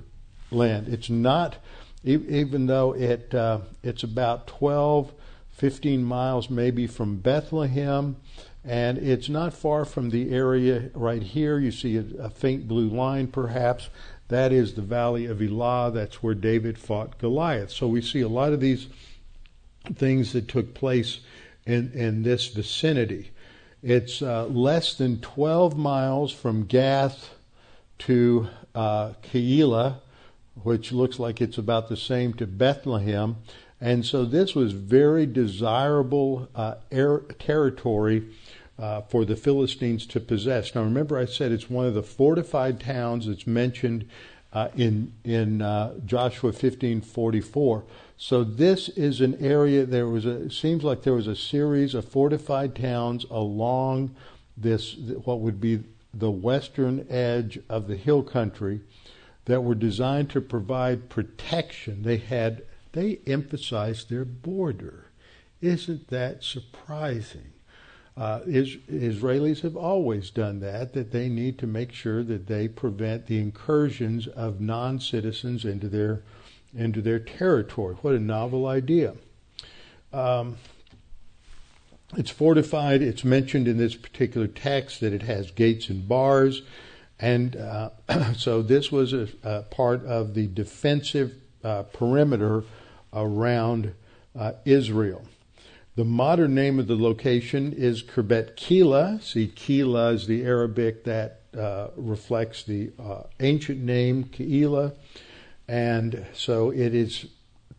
[0.51, 0.87] land.
[0.87, 1.57] It's not,
[2.03, 5.11] even though it uh, it's about 12,
[5.51, 8.15] 15 miles maybe from Bethlehem,
[8.63, 11.59] and it's not far from the area right here.
[11.59, 13.89] You see a, a faint blue line, perhaps.
[14.29, 15.91] That is the valley of Elah.
[15.91, 17.71] That's where David fought Goliath.
[17.71, 18.87] So we see a lot of these
[19.95, 21.19] things that took place
[21.69, 23.29] in, in this vicinity.
[23.83, 27.35] It's uh, less than 12 miles from Gath
[27.99, 29.97] to uh, Keilah,
[30.63, 33.37] which looks like it's about the same to Bethlehem.
[33.79, 38.23] And so this was very desirable uh, air, territory
[38.79, 40.73] uh, for the Philistines to possess.
[40.73, 44.09] Now remember, I said it's one of the fortified towns that's mentioned
[44.51, 47.83] uh, in in uh, Joshua 15:44.
[48.21, 49.85] So this is an area.
[49.85, 50.49] There was a.
[50.49, 54.13] Seems like there was a series of fortified towns along
[54.57, 58.81] this what would be the western edge of the hill country
[59.45, 62.03] that were designed to provide protection.
[62.03, 65.05] They had they emphasized their border.
[65.61, 67.53] Isn't that surprising?
[68.17, 72.67] Uh, is, Israelis have always done that, that they need to make sure that they
[72.67, 76.21] prevent the incursions of non citizens into their,
[76.73, 77.95] into their territory.
[78.01, 79.15] What a novel idea.
[80.13, 80.57] Um,
[82.17, 83.01] it's fortified.
[83.01, 86.63] It's mentioned in this particular text that it has gates and bars.
[87.19, 87.91] And uh,
[88.35, 92.63] so this was a, a, part of the defensive uh, perimeter
[93.13, 93.93] around
[94.37, 95.23] uh, Israel.
[95.95, 99.21] The modern name of the location is Khirbet Keilah.
[99.21, 104.95] See, Keilah is the Arabic that uh, reflects the uh, ancient name Keilah.
[105.69, 107.27] And so it is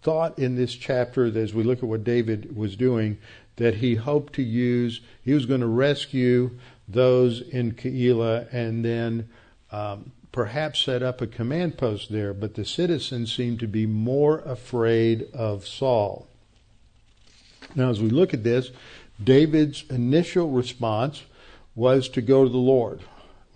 [0.00, 3.18] thought in this chapter as we look at what David was doing,
[3.56, 6.52] that he hoped to use, he was going to rescue
[6.86, 9.28] those in Keilah and then
[9.72, 12.32] um, perhaps set up a command post there.
[12.32, 16.28] But the citizens seemed to be more afraid of Saul.
[17.74, 18.70] Now, as we look at this,
[19.22, 21.24] David's initial response
[21.74, 23.00] was to go to the Lord.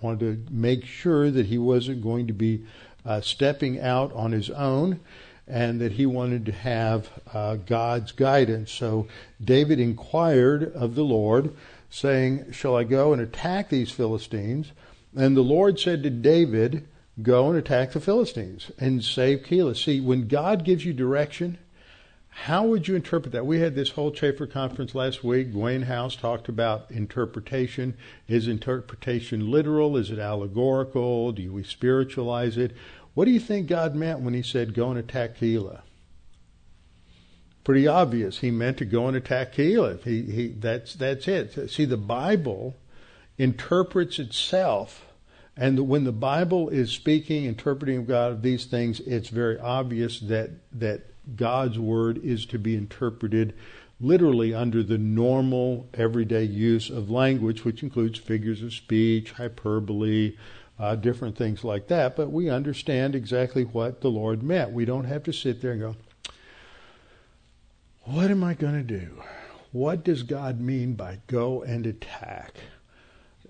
[0.01, 2.65] Wanted to make sure that he wasn't going to be
[3.05, 5.01] uh, stepping out on his own
[5.47, 8.73] and that he wanted to have uh, God's guidance.
[8.73, 9.07] So
[9.43, 11.55] David inquired of the Lord,
[11.91, 14.73] saying, Shall I go and attack these Philistines?
[15.15, 16.87] And the Lord said to David,
[17.23, 19.77] Go and attack the Philistines and save Keilah.
[19.77, 21.59] See, when God gives you direction,
[22.35, 23.47] how would you interpret that?
[23.47, 25.49] We had this whole Chafer conference last week.
[25.53, 27.97] Wayne House talked about interpretation.
[28.29, 29.97] Is interpretation literal?
[29.97, 31.33] Is it allegorical?
[31.33, 32.73] Do we spiritualize it?
[33.15, 35.83] What do you think God meant when he said, go and attack Keilah?
[37.63, 38.41] Pretty obvious.
[38.41, 40.03] He meant to go and attack Keilah.
[40.03, 41.71] He, he, that's, that's it.
[41.71, 42.77] See, the Bible
[43.39, 45.07] interprets itself.
[45.57, 50.51] And when the Bible is speaking, interpreting God of these things, it's very obvious that,
[50.73, 53.55] that God's word is to be interpreted
[54.01, 60.37] literally under the normal everyday use of language, which includes figures of speech, hyperbole,
[60.79, 64.73] uh, different things like that, but we understand exactly what the Lord meant.
[64.73, 65.97] We don't have to sit there and go,
[68.03, 69.23] What am I going to do?
[69.71, 72.55] What does God mean by go and attack?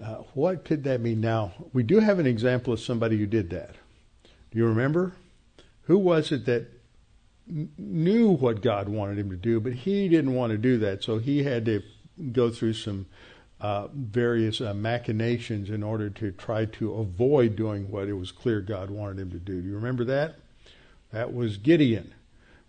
[0.03, 1.21] Uh, what could that mean?
[1.21, 3.77] Now, we do have an example of somebody who did that.
[4.51, 5.13] Do you remember?
[5.83, 6.74] Who was it that
[7.47, 11.19] knew what God wanted him to do, but he didn't want to do that, so
[11.19, 11.83] he had to
[12.33, 13.07] go through some
[13.61, 18.61] uh, various uh, machinations in order to try to avoid doing what it was clear
[18.61, 19.61] God wanted him to do.
[19.61, 20.37] Do you remember that?
[21.13, 22.13] That was Gideon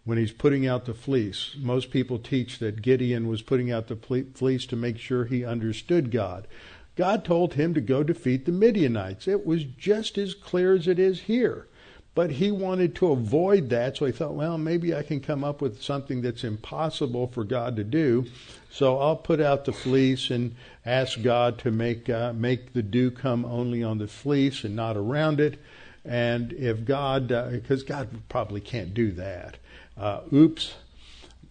[0.03, 1.55] when he's putting out the fleece.
[1.57, 3.95] Most people teach that Gideon was putting out the
[4.33, 6.47] fleece to make sure he understood God.
[6.95, 9.27] God told him to go defeat the Midianites.
[9.27, 11.67] It was just as clear as it is here.
[12.15, 15.61] But he wanted to avoid that, so he thought, well, maybe I can come up
[15.61, 18.25] with something that's impossible for God to do.
[18.71, 23.11] So I'll put out the fleece and ask God to make uh, make the dew
[23.11, 25.59] come only on the fleece and not around it.
[26.05, 29.57] And if God, because uh, God probably can't do that,
[29.97, 30.75] uh, oops.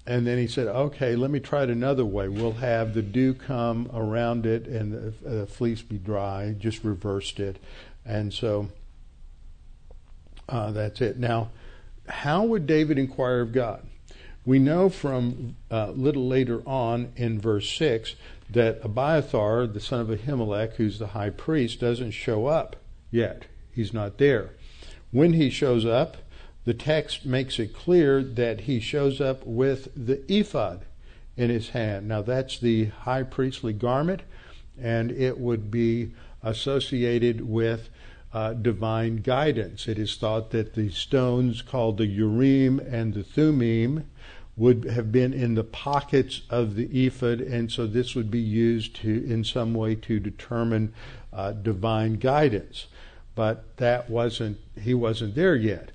[0.07, 2.29] And then he said, okay, let me try it another way.
[2.29, 6.55] We'll have the dew come around it and the, the fleece be dry.
[6.59, 7.59] Just reversed it.
[8.05, 8.69] And so
[10.49, 11.19] uh, that's it.
[11.19, 11.51] Now,
[12.09, 13.87] how would David inquire of God?
[14.45, 18.15] We know from a uh, little later on in verse 6
[18.51, 22.77] that Abiathar, the son of Ahimelech, who's the high priest, doesn't show up
[23.11, 23.47] yet.
[23.73, 24.51] He's not there.
[25.11, 26.19] When he shows up,
[26.65, 30.85] the text makes it clear that he shows up with the ephod
[31.37, 32.09] in his hand.
[32.09, 34.23] Now, that's the high priestly garment,
[34.81, 37.89] and it would be associated with
[38.35, 39.87] uh, divine guidance.
[39.87, 44.11] It is thought that the stones called the Urim and the Thummim
[44.57, 48.97] would have been in the pockets of the ephod, and so this would be used
[48.97, 50.93] to, in some way, to determine
[51.33, 52.87] uh, divine guidance.
[53.35, 55.91] But that wasn't, he wasn't there yet.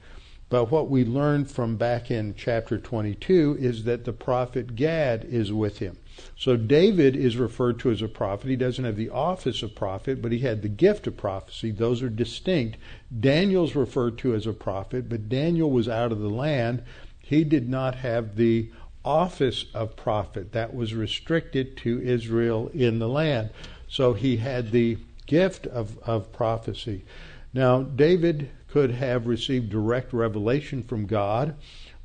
[0.49, 5.53] But what we learned from back in chapter 22 is that the prophet Gad is
[5.53, 5.97] with him.
[6.35, 8.49] So David is referred to as a prophet.
[8.49, 11.71] He doesn't have the office of prophet, but he had the gift of prophecy.
[11.71, 12.77] Those are distinct.
[13.17, 16.83] Daniel's referred to as a prophet, but Daniel was out of the land.
[17.19, 18.71] He did not have the
[19.05, 20.51] office of prophet.
[20.51, 23.51] That was restricted to Israel in the land.
[23.87, 27.05] So he had the gift of, of prophecy.
[27.53, 31.55] Now, David could have received direct revelation from God,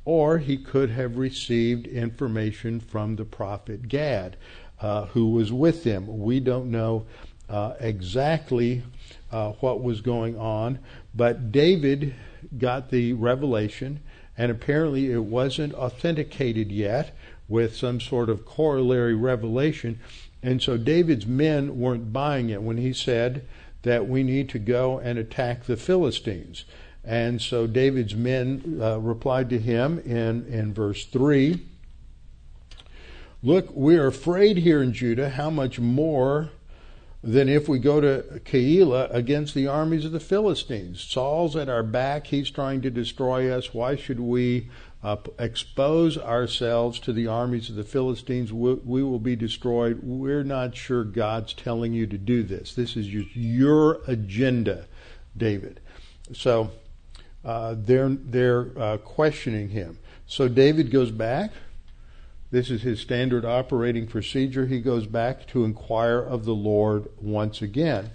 [0.03, 4.37] or he could have received information from the prophet Gad,
[4.81, 6.19] uh, who was with him.
[6.19, 7.05] We don't know
[7.49, 8.83] uh, exactly
[9.31, 10.79] uh, what was going on,
[11.13, 12.15] but David
[12.57, 13.99] got the revelation,
[14.37, 17.15] and apparently it wasn't authenticated yet
[17.47, 19.99] with some sort of corollary revelation.
[20.41, 23.47] And so David's men weren't buying it when he said
[23.85, 26.65] that we need to go and attack the Philistines.
[27.03, 31.61] And so David's men uh, replied to him in, in verse 3
[33.43, 36.49] Look, we are afraid here in Judah, how much more
[37.21, 40.99] than if we go to Keilah against the armies of the Philistines.
[40.99, 43.71] Saul's at our back, he's trying to destroy us.
[43.71, 44.69] Why should we
[45.05, 48.51] uh, expose ourselves to the armies of the Philistines?
[48.51, 49.99] We, we, will be destroyed.
[50.01, 52.73] We're not sure God's telling you to do this.
[52.73, 54.87] This is your, your agenda,
[55.37, 55.79] David.
[56.33, 56.71] So
[57.43, 59.99] uh, they're they're uh, questioning him.
[60.25, 61.51] So David goes back.
[62.49, 64.65] This is his standard operating procedure.
[64.65, 68.09] He goes back to inquire of the Lord once again.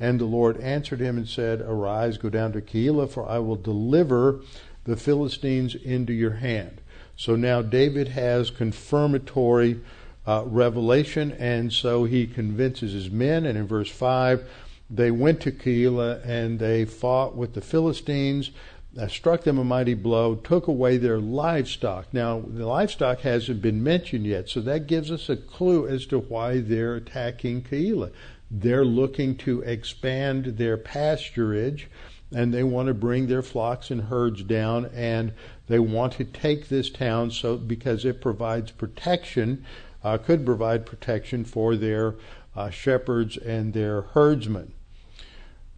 [0.00, 3.54] And the Lord answered him and said, Arise, go down to Keilah, for I will
[3.54, 4.40] deliver
[4.84, 6.80] the Philistines into your hand.
[7.16, 9.80] So now David has confirmatory
[10.26, 13.44] uh, revelation, and so he convinces his men.
[13.44, 14.48] And in verse 5,
[14.90, 18.50] they went to Keilah and they fought with the Philistines
[18.98, 22.12] uh, struck them a mighty blow, took away their livestock.
[22.12, 26.18] Now, the livestock hasn't been mentioned yet, so that gives us a clue as to
[26.18, 28.12] why they're attacking Keilah.
[28.50, 31.86] They're looking to expand their pasturage,
[32.34, 35.32] and they want to bring their flocks and herds down, and
[35.68, 39.64] they want to take this town so because it provides protection,
[40.04, 42.14] uh, could provide protection for their
[42.56, 44.72] uh, shepherds and their herdsmen.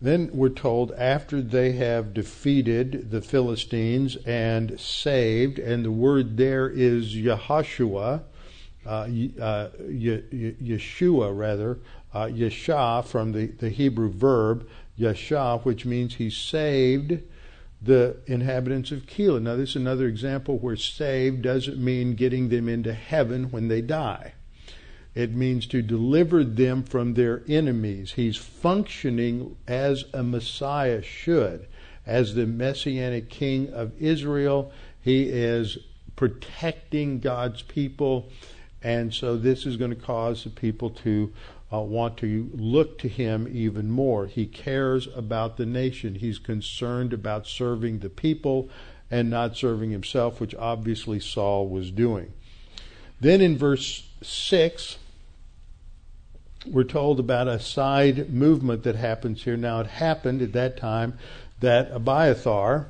[0.01, 6.69] Then we're told after they have defeated the Philistines and saved, and the word there
[6.69, 8.23] is Yehoshua,
[8.85, 9.07] uh, uh,
[9.81, 11.79] Yeshua rather,
[12.13, 14.69] uh, from the, the Hebrew verb
[14.99, 17.21] Yeshua, which means he saved
[17.83, 19.43] the inhabitants of Keilah.
[19.43, 23.83] Now, this is another example where saved doesn't mean getting them into heaven when they
[23.83, 24.33] die.
[25.15, 28.13] It means to deliver them from their enemies.
[28.13, 31.67] He's functioning as a Messiah should.
[32.07, 35.79] As the Messianic King of Israel, he is
[36.17, 38.31] protecting God's people.
[38.83, 41.33] And so this is going to cause the people to
[41.75, 44.27] uh, want to look to him even more.
[44.27, 46.17] He cares about the nation.
[46.17, 48.69] He's concerned about serving the people
[49.11, 52.33] and not serving himself, which obviously Saul was doing.
[53.21, 54.99] Then in verse 6,
[56.67, 59.57] we're told about a side movement that happens here.
[59.57, 61.19] Now, it happened at that time
[61.61, 62.89] that Abiathar,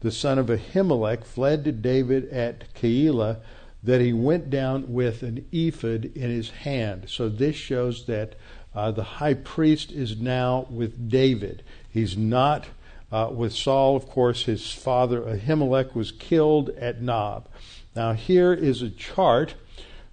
[0.00, 3.38] the son of Ahimelech, fled to David at Keilah,
[3.86, 7.04] that he went down with an ephod in his hand.
[7.06, 8.34] So this shows that
[8.74, 11.62] uh, the high priest is now with David.
[11.88, 12.66] He's not
[13.12, 13.94] uh, with Saul.
[13.94, 17.48] Of course, his father Ahimelech was killed at Nob.
[17.94, 19.54] Now, here is a chart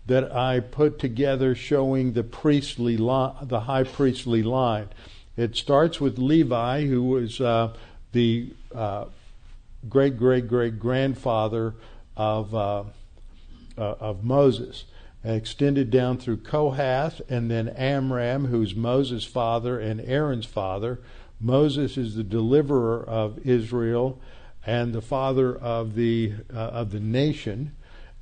[0.05, 4.89] that I put together showing the priestly li- the high priestly line.
[5.35, 7.73] It starts with Levi, who was uh,
[8.11, 9.05] the uh,
[9.89, 11.73] great great great grandfather
[12.15, 12.53] of
[13.77, 14.85] uh, of Moses,
[15.23, 20.99] extended down through Kohath, and then Amram, who's Moses' father and Aaron's father.
[21.39, 24.19] Moses is the deliverer of Israel
[24.65, 27.75] and the father of the uh, of the nation.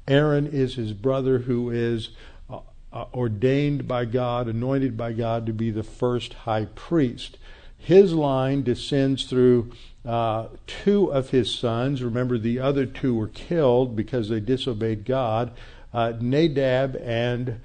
[0.07, 2.09] Aaron is his brother who is
[2.49, 2.59] uh,
[2.91, 7.37] uh, ordained by God, anointed by God to be the first high priest.
[7.77, 9.71] His line descends through
[10.05, 12.01] uh, two of his sons.
[12.01, 15.51] Remember, the other two were killed because they disobeyed God
[15.93, 17.59] uh, Nadab and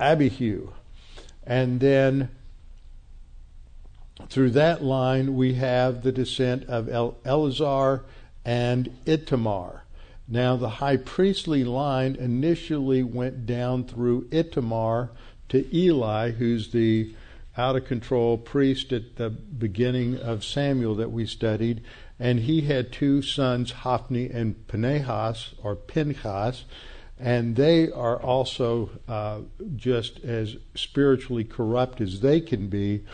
[0.00, 0.72] Abihu.
[1.46, 2.30] And then
[4.28, 8.04] through that line, we have the descent of El- Eleazar
[8.44, 9.80] and Itamar.
[10.28, 15.10] Now, the high priestly line initially went down through Itamar
[15.50, 17.14] to Eli, who's the
[17.56, 21.82] out of control priest at the beginning of Samuel that we studied.
[22.18, 26.64] and he had two sons, Hophni and Pinehas, or Pinchas,
[27.18, 29.40] and they are also uh,
[29.76, 33.04] just as spiritually corrupt as they can be.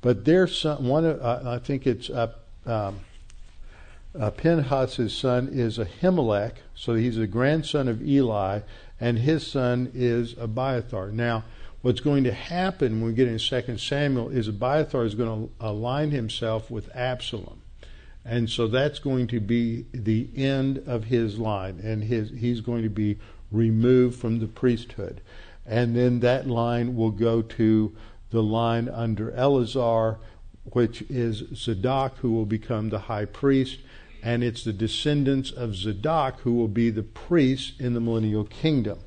[0.00, 2.32] But their son, one, uh, I think it's uh,
[2.66, 3.00] um,
[4.18, 8.60] uh, son is Ahimelech, so he's a grandson of Eli,
[9.00, 11.10] and his son is Abiathar.
[11.10, 11.44] Now,
[11.82, 15.64] what's going to happen when we get in 2 Samuel is Abiathar is going to
[15.64, 17.62] align himself with Absalom.
[18.24, 22.82] And so that's going to be the end of his line, and his, he's going
[22.82, 23.18] to be
[23.50, 25.22] removed from the priesthood.
[25.64, 27.96] And then that line will go to
[28.30, 30.18] the line under Eleazar,
[30.64, 33.78] which is Zadok, who will become the high priest.
[34.22, 38.98] And it's the descendants of Zadok who will be the priests in the millennial kingdom.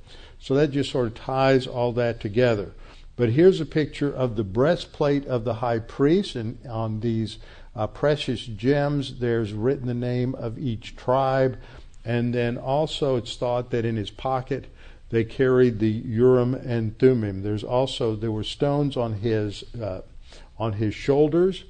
[0.41, 2.71] So that just sort of ties all that together.
[3.15, 7.37] But here's a picture of the breastplate of the high priest, and on these
[7.75, 11.59] uh, precious gems, there's written the name of each tribe.
[12.03, 14.65] And then also, it's thought that in his pocket
[15.11, 17.43] they carried the Urim and Thummim.
[17.43, 20.01] There's also there were stones on his uh,
[20.57, 21.65] on his shoulders,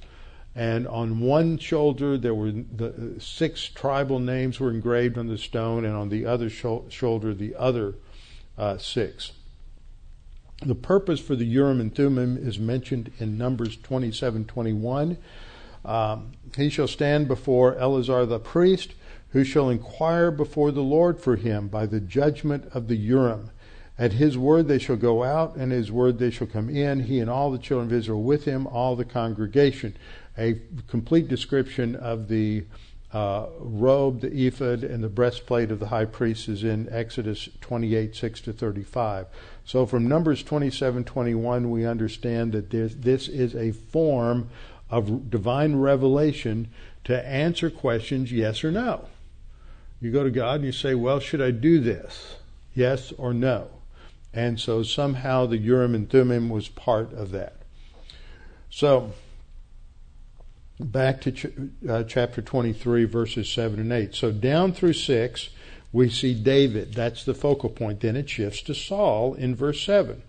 [0.56, 5.84] and on one shoulder there were the six tribal names were engraved on the stone,
[5.84, 7.96] and on the other shoulder the other
[8.62, 9.32] uh, six.
[10.64, 15.18] The purpose for the Urim and Thummim is mentioned in Numbers 27:21.
[15.84, 18.94] Um, he shall stand before Eleazar the priest
[19.30, 23.50] who shall inquire before the Lord for him by the judgment of the Urim.
[23.98, 27.20] At his word they shall go out, and his word they shall come in, he
[27.20, 29.98] and all the children of Israel with him, all the congregation.
[30.38, 32.66] A complete description of the
[33.14, 38.16] uh, robe, the ephod, and the breastplate of the high priest is in Exodus 28,
[38.16, 39.28] 6 to 35.
[39.66, 44.50] So from Numbers 27, 21, we understand that this, this is a form
[44.90, 46.70] of divine revelation
[47.04, 49.08] to answer questions yes or no.
[50.00, 52.36] You go to God and you say, Well, should I do this?
[52.74, 53.68] Yes or no?
[54.34, 57.58] And so somehow the Urim and Thummim was part of that.
[58.70, 59.12] So,
[60.82, 61.48] back to ch-
[61.88, 64.16] uh, chapter 23, verses 7 and 8.
[64.16, 65.50] So, down through 6,
[65.92, 66.94] we see David.
[66.94, 68.00] That's the focal point.
[68.00, 70.24] Then it shifts to Saul in verse 7.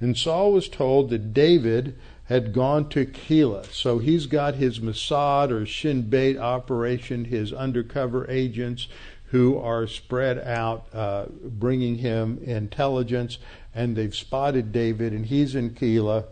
[0.00, 3.66] And Saul was told that David had gone to Keilah.
[3.66, 8.88] So he's got his Mossad or Shin Bet operation, his undercover agents
[9.30, 13.38] who are spread out, uh, bringing him intelligence,
[13.74, 16.24] and they've spotted David, and he's in Keilah.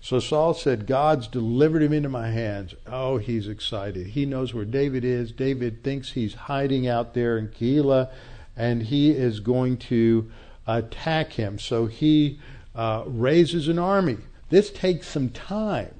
[0.00, 2.74] So Saul said, God's delivered him into my hands.
[2.86, 4.08] Oh, he's excited.
[4.08, 5.30] He knows where David is.
[5.30, 8.10] David thinks he's hiding out there in Keilah,
[8.56, 10.30] and he is going to
[10.66, 11.58] attack him.
[11.58, 12.40] So he
[12.74, 14.16] uh, raises an army.
[14.48, 15.94] This takes some time.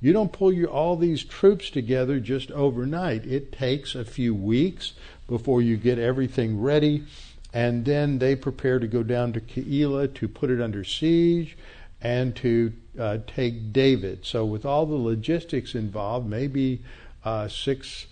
[0.00, 3.26] You don't pull your, all these troops together just overnight.
[3.26, 4.92] It takes a few weeks
[5.26, 7.04] before you get everything ready.
[7.52, 11.56] And then they prepare to go down to Keilah to put it under siege
[12.02, 14.24] and to uh, take David.
[14.24, 16.82] So, with all the logistics involved, maybe
[17.24, 18.06] uh, six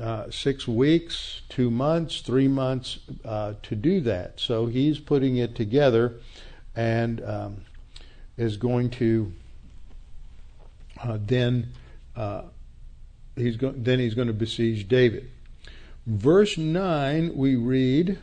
[0.00, 4.40] uh, six weeks, two months, three months uh, to do that.
[4.40, 6.14] So he's putting it together,
[6.74, 7.56] and um,
[8.36, 9.32] is going to
[11.02, 11.72] uh, then
[12.16, 12.42] uh,
[13.36, 15.30] he's go- then he's going to besiege David.
[16.06, 18.18] Verse 9, we read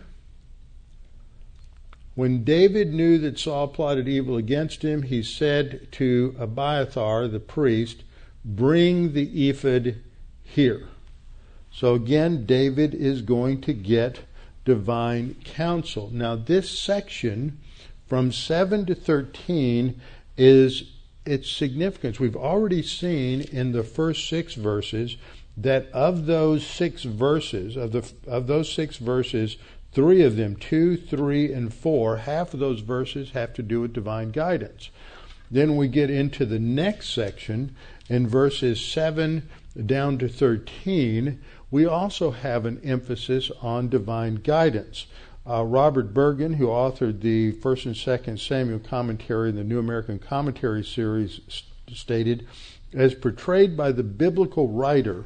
[2.15, 8.03] When David knew that Saul plotted evil against him, he said to Abiathar the priest,
[8.43, 9.97] Bring the ephod
[10.43, 10.87] here.
[11.71, 14.21] So again, David is going to get
[14.65, 16.09] divine counsel.
[16.11, 17.59] Now, this section
[18.07, 19.99] from 7 to 13
[20.37, 20.91] is
[21.25, 22.19] its significance.
[22.19, 25.17] We've already seen in the first six verses
[25.55, 29.57] that of those six verses, of the of those six verses,
[29.91, 33.93] three of them, two, three, and four, half of those verses have to do with
[33.93, 34.89] divine guidance.
[35.49, 37.75] Then we get into the next section
[38.07, 39.49] in verses seven
[39.85, 41.41] down to thirteen.
[41.69, 45.07] We also have an emphasis on divine guidance.
[45.47, 50.19] Uh, Robert Bergen, who authored the First and Second Samuel commentary in the New American
[50.19, 52.47] Commentary series, st- stated,
[52.93, 55.25] as portrayed by the biblical writer,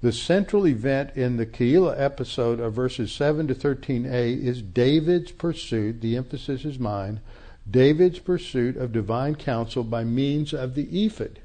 [0.00, 6.00] the central event in the Keilah episode of verses 7 to 13a is David's pursuit,
[6.00, 7.20] the emphasis is mine,
[7.68, 11.40] David's pursuit of divine counsel by means of the ephod.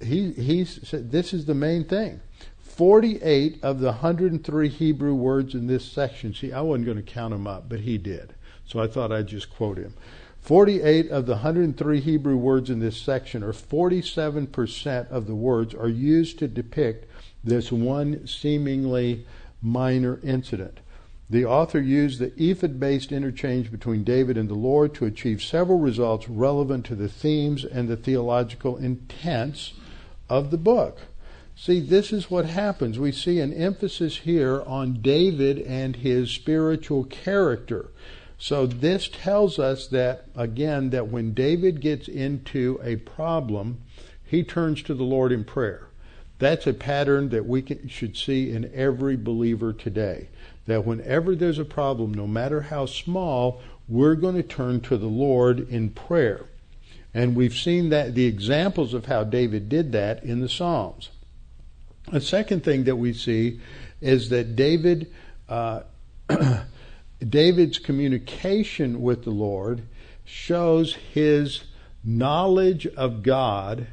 [0.00, 2.20] He, he said this is the main thing.
[2.60, 7.32] 48 of the 103 Hebrew words in this section, see, I wasn't going to count
[7.32, 8.34] them up, but he did.
[8.66, 9.94] So I thought I'd just quote him.
[10.42, 15.88] 48 of the 103 Hebrew words in this section, or 47% of the words, are
[15.88, 17.08] used to depict
[17.44, 19.24] this one seemingly
[19.62, 20.80] minor incident.
[21.30, 25.78] The author used the ephod based interchange between David and the Lord to achieve several
[25.78, 29.72] results relevant to the themes and the theological intents
[30.28, 31.02] of the book.
[31.54, 32.98] See, this is what happens.
[32.98, 37.90] We see an emphasis here on David and his spiritual character.
[38.42, 43.82] So this tells us that, again, that when David gets into a problem,
[44.24, 45.86] he turns to the Lord in prayer.
[46.40, 50.28] That's a pattern that we can, should see in every believer today.
[50.66, 55.06] That whenever there's a problem, no matter how small, we're going to turn to the
[55.06, 56.46] Lord in prayer.
[57.14, 61.10] And we've seen that the examples of how David did that in the Psalms.
[62.10, 63.60] A second thing that we see
[64.00, 65.12] is that David,
[65.48, 65.82] uh,
[67.28, 69.82] David's communication with the Lord
[70.24, 71.64] shows his
[72.04, 73.86] knowledge of God,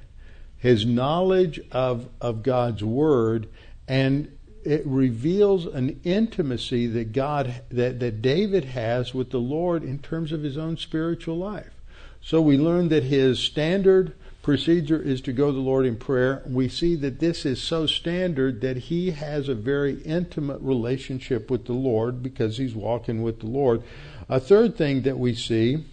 [0.57, 3.47] his knowledge of, of God's word,
[3.87, 9.99] and it reveals an intimacy that God that, that David has with the Lord in
[9.99, 11.73] terms of his own spiritual life.
[12.21, 16.41] So we learn that his standard procedure is to go to the Lord in prayer.
[16.45, 21.65] We see that this is so standard that he has a very intimate relationship with
[21.65, 23.83] the Lord because he's walking with the Lord.
[24.29, 25.83] A third thing that we see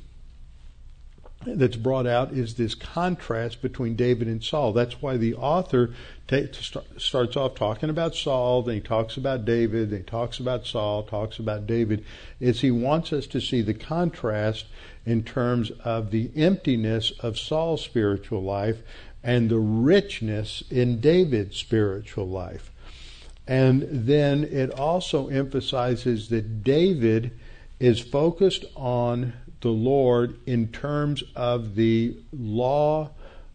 [1.46, 4.72] that's brought out is this contrast between David and Saul.
[4.72, 5.94] That's why the author
[6.26, 6.48] t-
[6.98, 11.04] starts off talking about Saul, then he talks about David, then he talks about Saul,
[11.04, 12.04] talks about David.
[12.40, 14.66] Is he wants us to see the contrast
[15.04, 18.82] in terms of the emptiness of Saul's spiritual life
[19.22, 22.70] and the richness in David's spiritual life.
[23.46, 27.32] And then it also emphasizes that David
[27.78, 33.10] is focused on the Lord in terms of the law,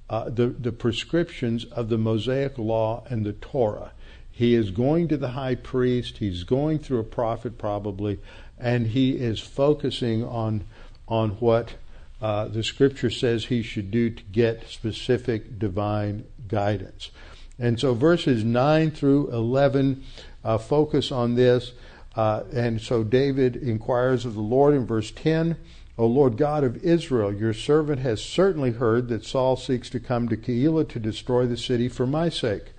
[0.09, 3.91] uh, the, the prescriptions of the Mosaic law and the Torah.
[4.29, 8.19] He is going to the high priest, he's going through a prophet probably,
[8.57, 10.65] and he is focusing on,
[11.07, 11.75] on what
[12.21, 17.09] uh, the scripture says he should do to get specific divine guidance.
[17.57, 20.03] And so verses 9 through 11
[20.43, 21.73] uh, focus on this.
[22.15, 25.55] Uh, and so David inquires of the Lord in verse 10
[25.97, 30.29] O Lord God of Israel, your servant has certainly heard that Saul seeks to come
[30.29, 32.71] to Keilah to destroy the city for my sake.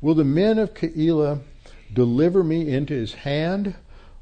[0.00, 1.40] Will the men of Keilah
[1.92, 3.74] deliver me into his hand?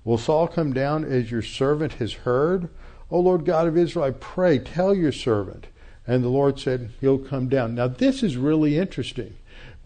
[0.05, 2.71] Will Saul come down as your servant has heard?
[3.09, 5.69] O Lord God of Israel, I pray, tell your servant.
[6.05, 7.77] And the Lord said, He'll come down.
[7.77, 9.37] Now, this is really interesting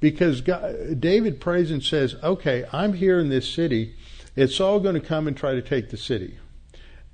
[0.00, 3.94] because God, David prays and says, Okay, I'm here in this city.
[4.36, 6.38] It's all going to come and try to take the city.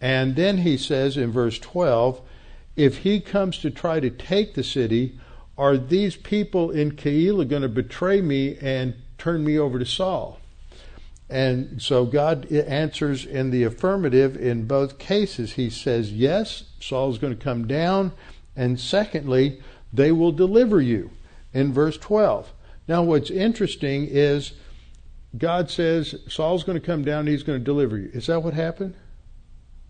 [0.00, 2.20] And then he says in verse 12,
[2.76, 5.18] if he comes to try to take the city,
[5.58, 10.40] are these people in Keilah going to betray me and turn me over to Saul?
[11.28, 15.52] And so God answers in the affirmative in both cases.
[15.52, 18.12] He says, yes, Saul's going to come down.
[18.56, 19.60] And secondly,
[19.92, 21.10] they will deliver you
[21.52, 22.52] in verse 12.
[22.88, 24.52] Now, what's interesting is
[25.36, 28.10] God says Saul's going to come down and he's going to deliver you.
[28.12, 28.94] Is that what happened?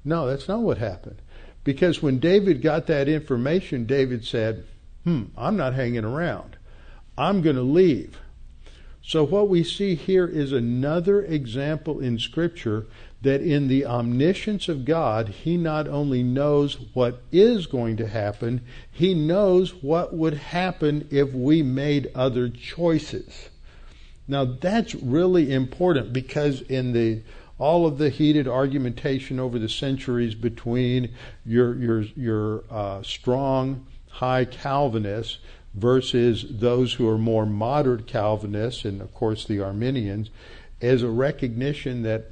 [0.05, 1.21] No, that's not what happened.
[1.65, 4.65] Because when David got that information, David said,
[5.05, 6.57] Hmm, I'm not hanging around.
[7.17, 8.19] I'm going to leave.
[9.03, 12.87] So, what we see here is another example in Scripture
[13.23, 18.63] that in the omniscience of God, He not only knows what is going to happen,
[18.91, 23.50] He knows what would happen if we made other choices.
[24.31, 27.23] Now, that's really important because in the
[27.59, 31.13] all of the heated argumentation over the centuries between
[31.45, 35.39] your your your uh, strong high Calvinists
[35.75, 40.31] versus those who are more moderate Calvinists, and of course the Arminians,
[40.81, 42.31] is a recognition that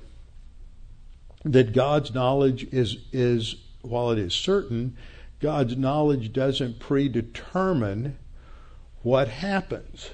[1.44, 4.96] that God's knowledge is is while it is certain,
[5.40, 8.16] God's knowledge doesn't predetermine
[9.03, 10.11] what happens.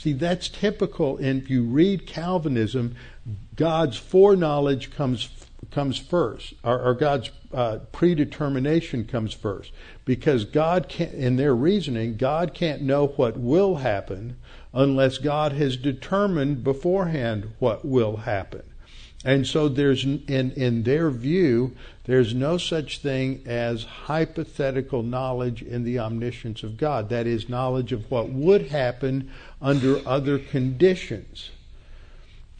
[0.00, 1.18] See, that's typical.
[1.18, 2.96] And if you read Calvinism,
[3.54, 5.28] God's foreknowledge comes
[5.70, 9.72] comes first, or, or God's uh, predetermination comes first,
[10.06, 11.12] because God can't.
[11.12, 14.38] In their reasoning, God can't know what will happen
[14.72, 18.69] unless God has determined beforehand what will happen.
[19.24, 25.84] And so there's in in their view, there's no such thing as hypothetical knowledge in
[25.84, 27.10] the omniscience of God.
[27.10, 31.50] That is knowledge of what would happen under other conditions.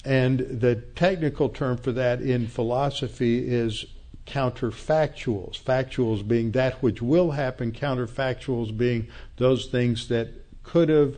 [0.05, 3.87] And the technical term for that in philosophy is
[4.27, 5.61] counterfactuals.
[5.61, 10.29] Factuals being that which will happen, counterfactuals being those things that
[10.63, 11.17] could have,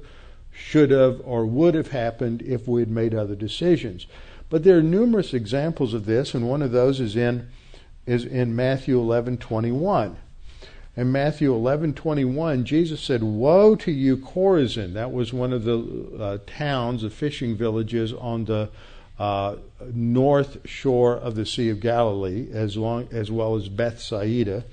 [0.52, 4.06] should have, or would have happened if we had made other decisions.
[4.52, 7.48] But there are numerous examples of this, and one of those is in
[8.04, 10.16] is in Matthew 11:21.
[10.94, 15.78] In Matthew 11:21, Jesus said, "Woe to you, Chorazin!" That was one of the
[16.20, 18.68] uh, towns, the fishing villages on the
[19.18, 19.56] uh,
[19.90, 24.64] north shore of the Sea of Galilee, as long as well as Bethsaida.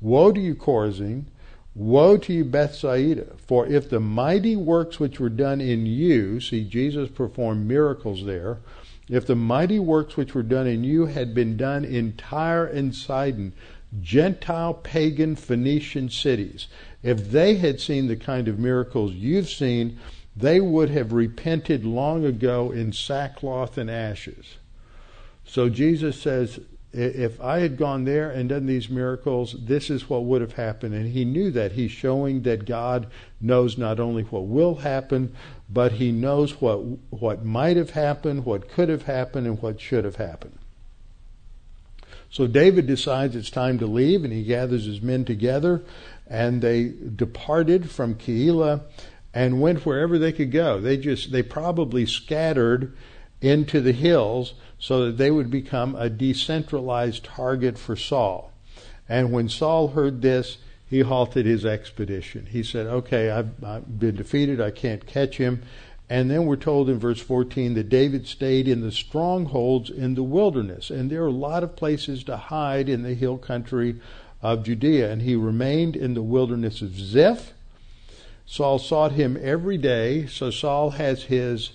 [0.00, 1.26] Woe to you, Chorazin!
[1.74, 3.26] Woe to you, Bethsaida!
[3.46, 8.60] For if the mighty works which were done in you, see, Jesus performed miracles there.
[9.08, 12.94] If the mighty works which were done in you had been done in Tyre and
[12.94, 13.52] Sidon,
[14.00, 16.66] Gentile pagan Phoenician cities,
[17.02, 19.98] if they had seen the kind of miracles you've seen,
[20.34, 24.56] they would have repented long ago in sackcloth and ashes.
[25.44, 26.58] So Jesus says,
[26.96, 30.94] if I had gone there and done these miracles, this is what would have happened.
[30.94, 31.72] And he knew that.
[31.72, 33.08] He's showing that God
[33.40, 35.34] knows not only what will happen,
[35.68, 36.78] but he knows what,
[37.10, 40.58] what might have happened, what could have happened, and what should have happened.
[42.30, 45.82] So David decides it's time to leave, and he gathers his men together,
[46.26, 48.82] and they departed from Keilah
[49.34, 50.80] and went wherever they could go.
[50.80, 52.96] They just they probably scattered
[53.40, 58.52] into the hills so that they would become a decentralized target for Saul.
[59.08, 60.58] And when Saul heard this,
[60.88, 62.46] he halted his expedition.
[62.46, 64.60] He said, "Okay, I've, I've been defeated.
[64.60, 65.62] I can't catch him."
[66.08, 70.22] And then we're told in verse 14 that David stayed in the strongholds in the
[70.22, 70.88] wilderness.
[70.90, 73.96] And there are a lot of places to hide in the hill country
[74.40, 75.10] of Judea.
[75.10, 77.52] And he remained in the wilderness of Ziph.
[78.44, 80.26] Saul sought him every day.
[80.26, 81.70] So Saul has his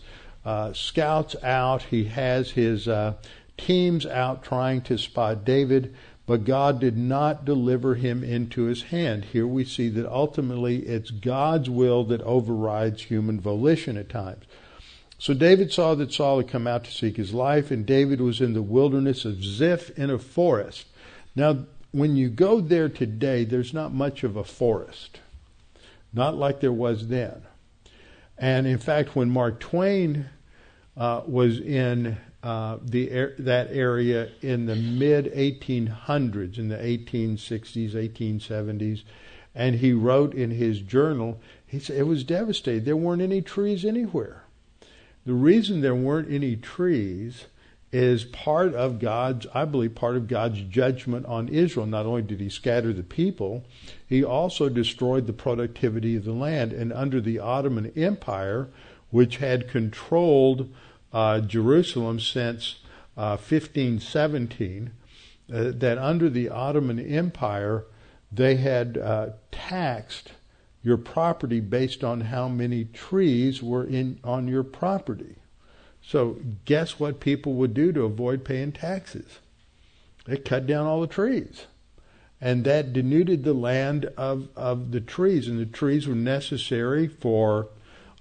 [0.46, 3.14] uh, scouts out, he has his uh,
[3.58, 5.94] teams out trying to spot David
[6.32, 9.26] but God did not deliver him into his hand.
[9.26, 14.46] Here we see that ultimately it's God's will that overrides human volition at times.
[15.18, 18.40] So David saw that Saul had come out to seek his life, and David was
[18.40, 20.86] in the wilderness of Ziph in a forest.
[21.36, 25.20] Now, when you go there today, there's not much of a forest,
[26.14, 27.42] not like there was then.
[28.42, 30.26] And in fact, when Mark Twain
[30.98, 39.04] uh, was in uh, the that area in the mid 1800s, in the 1860s, 1870s,
[39.54, 42.84] and he wrote in his journal, he said it was devastated.
[42.84, 44.46] There weren't any trees anywhere.
[45.24, 47.46] The reason there weren't any trees
[47.92, 51.86] is part of God's, I believe, part of God's judgment on Israel.
[51.86, 53.66] Not only did he scatter the people,
[54.08, 56.72] he also destroyed the productivity of the land.
[56.72, 58.70] And under the Ottoman Empire,
[59.10, 60.74] which had controlled
[61.12, 62.78] uh, Jerusalem since
[63.18, 64.92] uh, 1517,
[65.54, 67.84] uh, that under the Ottoman Empire,
[68.32, 70.32] they had uh, taxed
[70.82, 75.36] your property based on how many trees were in on your property.
[76.04, 79.40] So guess what people would do to avoid paying taxes?
[80.26, 81.66] They cut down all the trees.
[82.40, 87.70] And that denuded the land of, of the trees, and the trees were necessary for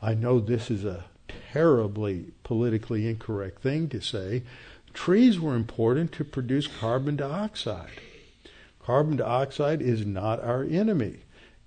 [0.02, 1.04] I know this is a
[1.52, 4.42] terribly politically incorrect thing to say.
[4.94, 8.00] Trees were important to produce carbon dioxide.
[8.82, 11.18] Carbon dioxide is not our enemy.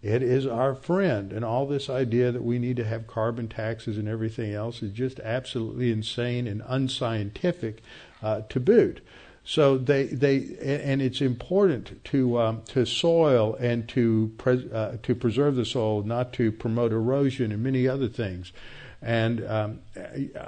[0.04, 1.32] It is our friend.
[1.32, 4.92] And all this idea that we need to have carbon taxes and everything else is
[4.92, 7.82] just absolutely insane and unscientific
[8.22, 9.00] uh, to boot.
[9.46, 15.16] So they they and it's important to um, to soil and to pres, uh, to
[15.16, 18.54] preserve the soil, not to promote erosion and many other things.
[19.02, 19.80] And um,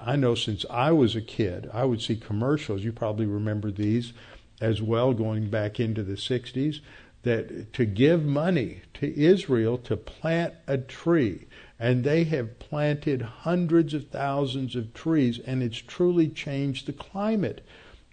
[0.02, 2.86] I know since I was a kid, I would see commercials.
[2.86, 4.14] You probably remember these
[4.62, 6.80] as well, going back into the 60s,
[7.26, 11.48] that to give money to Israel to plant a tree.
[11.78, 17.66] And they have planted hundreds of thousands of trees, and it's truly changed the climate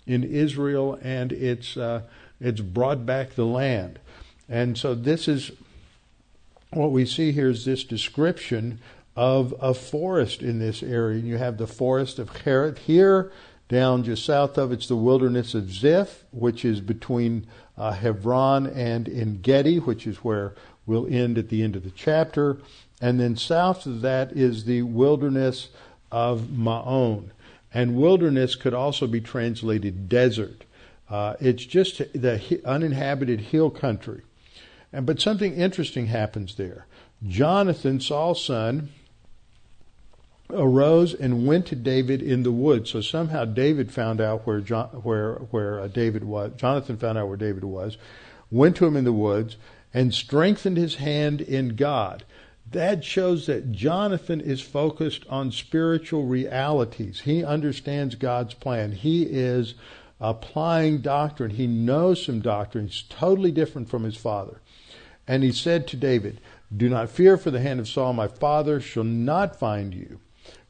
[0.04, 2.02] in Israel, and it's uh,
[2.40, 4.00] it's brought back the land.
[4.48, 5.52] And so this is
[6.70, 8.80] what we see here is this description
[9.14, 11.18] of a forest in this area.
[11.18, 13.30] And you have the forest of Kerith here.
[13.68, 17.46] Down just south of it's the wilderness of Ziph, which is between
[17.76, 20.54] uh, Hebron and En Gedi, which is where
[20.86, 22.58] we'll end at the end of the chapter.
[23.00, 25.68] And then south of that is the wilderness
[26.10, 27.32] of Maon.
[27.74, 30.64] And wilderness could also be translated desert.
[31.08, 34.22] Uh, it's just the uninhabited hill country.
[34.92, 36.86] And, but something interesting happens there.
[37.26, 38.90] Jonathan, Saul's son,
[40.52, 42.90] arose and went to David in the woods.
[42.90, 46.52] So somehow David found out where John, where where uh, David was.
[46.56, 47.96] Jonathan found out where David was,
[48.50, 49.56] went to him in the woods,
[49.92, 52.24] and strengthened his hand in God.
[52.70, 57.20] That shows that Jonathan is focused on spiritual realities.
[57.20, 58.92] He understands God's plan.
[58.92, 59.74] He is
[60.20, 61.50] applying doctrine.
[61.50, 62.86] He knows some doctrine.
[62.86, 64.62] He's totally different from his father.
[65.26, 66.40] And he said to David,
[66.74, 70.20] Do not fear, for the hand of Saul my father shall not find you.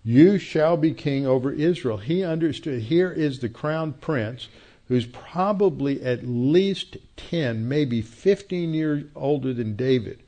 [0.04, 1.98] You shall be king over Israel.
[1.98, 4.48] He understood here is the crown prince
[4.88, 10.20] who's probably at least 10, maybe 15 years older than David,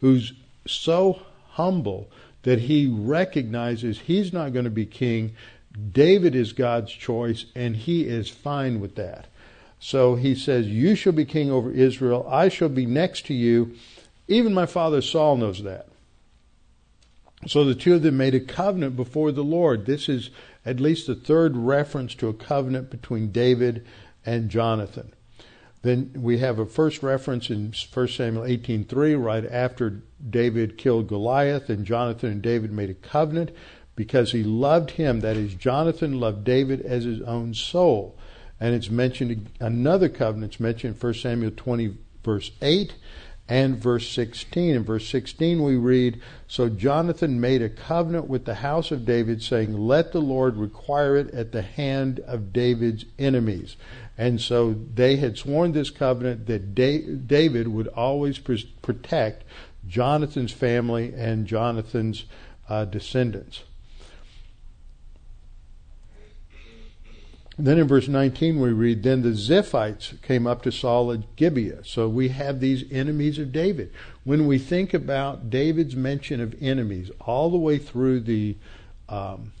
[0.00, 0.34] who's
[0.66, 2.08] so humble
[2.42, 5.34] that he recognizes he's not going to be king.
[5.92, 9.26] David is God's choice, and he is fine with that.
[9.80, 12.26] So he says, You shall be king over Israel.
[12.28, 13.74] I shall be next to you.
[14.28, 15.88] Even my father Saul knows that.
[17.46, 19.86] So the two of them made a covenant before the Lord.
[19.86, 20.30] This is
[20.64, 23.84] at least the third reference to a covenant between David
[24.24, 25.12] and Jonathan.
[25.82, 31.68] Then we have a first reference in 1 Samuel 18:3 right after David killed Goliath
[31.68, 33.50] and Jonathan and David made a covenant
[33.96, 38.16] because he loved him that is Jonathan loved David as his own soul.
[38.60, 42.94] And it's mentioned another covenant it's mentioned in 1 Samuel 20 verse 8
[43.48, 44.74] and verse 16.
[44.74, 49.42] In verse 16 we read, So Jonathan made a covenant with the house of David,
[49.42, 53.76] saying, Let the Lord require it at the hand of David's enemies.
[54.16, 59.44] And so they had sworn this covenant that David would always protect
[59.86, 62.24] Jonathan's family and Jonathan's
[62.68, 63.62] uh, descendants.
[67.58, 71.84] Then in verse 19 we read, Then the Ziphites came up to Saul at Gibeah.
[71.84, 73.92] So we have these enemies of David.
[74.24, 78.56] When we think about David's mention of enemies all the way through the
[79.08, 79.52] um,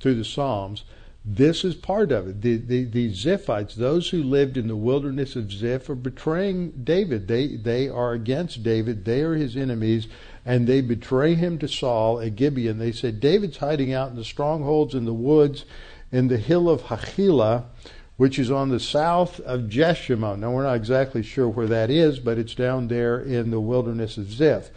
[0.00, 0.84] through the Psalms,
[1.28, 2.40] this is part of it.
[2.40, 7.26] The, the, the Ziphites, those who lived in the wilderness of Ziph, are betraying David.
[7.26, 9.04] They, they are against David.
[9.04, 10.06] They are his enemies,
[10.44, 12.70] and they betray him to Saul at Gibeah.
[12.70, 15.64] And they said, David's hiding out in the strongholds in the woods
[16.12, 17.64] in the hill of Hachilah,
[18.16, 20.40] which is on the south of Jeshimon.
[20.40, 24.16] Now, we're not exactly sure where that is, but it's down there in the wilderness
[24.16, 24.70] of Ziph.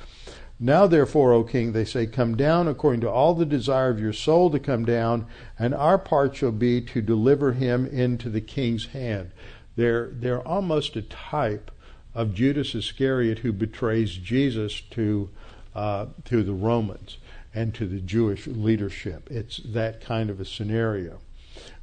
[0.60, 4.12] Now, therefore, O king, they say, Come down according to all the desire of your
[4.12, 5.26] soul to come down,
[5.58, 9.32] and our part shall be to deliver him into the king's hand.
[9.78, 11.72] They're, they're almost a type
[12.14, 15.30] of Judas Iscariot who betrays Jesus to,
[15.74, 17.18] uh, to the Romans
[17.54, 19.28] and to the Jewish leadership.
[19.32, 21.20] It's that kind of a scenario.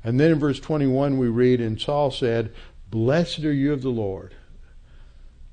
[0.05, 2.53] And then in verse 21 we read, And Saul said,
[2.91, 4.35] Blessed are you of the Lord.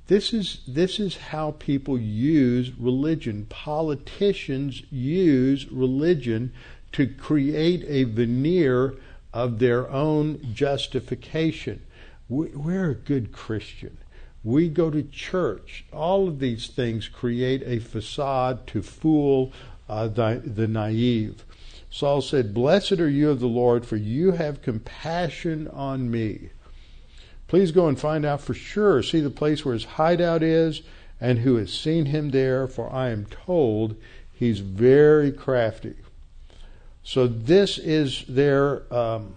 [0.07, 3.47] This is, this is how people use religion.
[3.49, 6.53] Politicians use religion
[6.91, 8.95] to create a veneer
[9.33, 11.81] of their own justification.
[12.29, 13.97] We, we're a good Christian.
[14.43, 15.85] We go to church.
[15.91, 19.53] All of these things create a facade to fool
[19.93, 21.45] uh, the, the naive.
[21.91, 26.49] Saul said, Blessed are you of the Lord, for you have compassion on me.
[27.47, 30.81] Please go and find out for sure, see the place where his hideout is,
[31.21, 33.95] and who has seen him there, for I am told
[34.31, 35.95] he's very crafty.
[37.03, 39.35] So this is their um,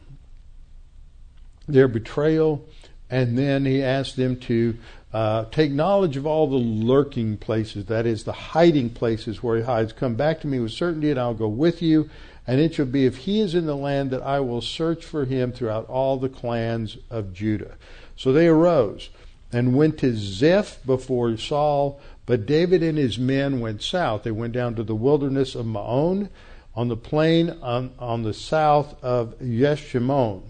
[1.69, 2.65] their betrayal,
[3.11, 4.79] and then he asked them to
[5.17, 9.63] uh, take knowledge of all the lurking places, that is, the hiding places where he
[9.63, 9.95] hides.
[9.95, 12.11] Come back to me with certainty, and I'll go with you.
[12.47, 15.25] And it shall be, if he is in the land, that I will search for
[15.25, 17.79] him throughout all the clans of Judah.
[18.15, 19.09] So they arose
[19.51, 24.23] and went to Ziph before Saul, but David and his men went south.
[24.23, 26.29] They went down to the wilderness of Maon
[26.75, 30.43] on the plain on, on the south of Yeshimon.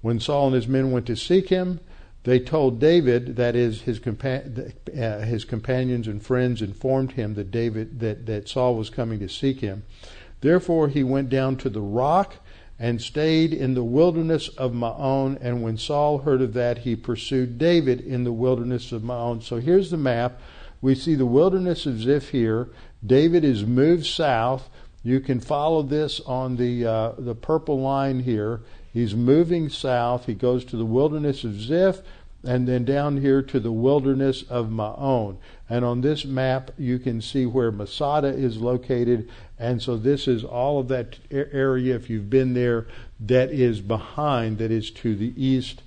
[0.00, 1.78] When Saul and his men went to seek him,
[2.24, 7.50] they told David, that is, his, compa- uh, his companions and friends informed him that
[7.50, 9.82] David that, that Saul was coming to seek him.
[10.40, 12.36] Therefore he went down to the rock
[12.78, 15.38] and stayed in the wilderness of Maon.
[15.40, 19.40] And when Saul heard of that, he pursued David in the wilderness of Maon.
[19.40, 20.40] So here's the map.
[20.80, 22.70] We see the wilderness of Ziph here.
[23.04, 24.68] David is moved south.
[25.04, 28.62] You can follow this on the uh, the purple line here.
[28.92, 30.26] He's moving south.
[30.26, 32.02] He goes to the wilderness of Ziph
[32.44, 35.38] and then down here to the wilderness of Maon.
[35.70, 39.30] And on this map, you can see where Masada is located.
[39.58, 42.86] And so this is all of that area, if you've been there,
[43.20, 45.82] that is behind, that is to the east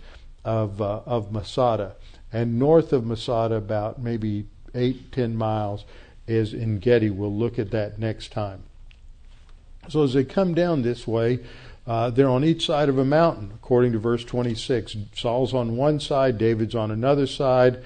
[0.46, 1.96] of, uh, of Masada.
[2.32, 5.84] And north of Masada, about maybe eight, ten miles,
[6.26, 7.10] is En Gedi.
[7.10, 8.64] We'll look at that next time.
[9.90, 11.40] So as they come down this way,
[11.88, 14.98] uh, they're on each side of a mountain, according to verse 26.
[15.16, 17.84] Saul's on one side, David's on another side,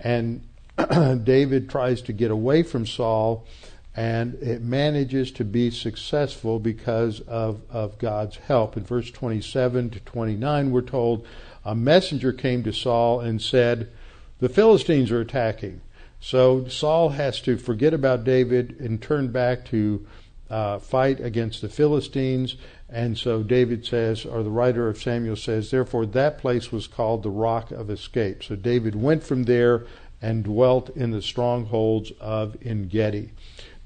[0.00, 0.42] and
[1.24, 3.46] David tries to get away from Saul,
[3.94, 8.76] and it manages to be successful because of, of God's help.
[8.76, 11.26] In verse 27 to 29, we're told
[11.64, 13.90] a messenger came to Saul and said,
[14.38, 15.82] The Philistines are attacking.
[16.20, 20.06] So Saul has to forget about David and turn back to
[20.48, 22.56] uh, fight against the Philistines.
[22.92, 27.22] And so David says, or the writer of Samuel says, therefore that place was called
[27.22, 28.44] the Rock of Escape.
[28.44, 29.86] So David went from there
[30.20, 33.32] and dwelt in the strongholds of En Engedi.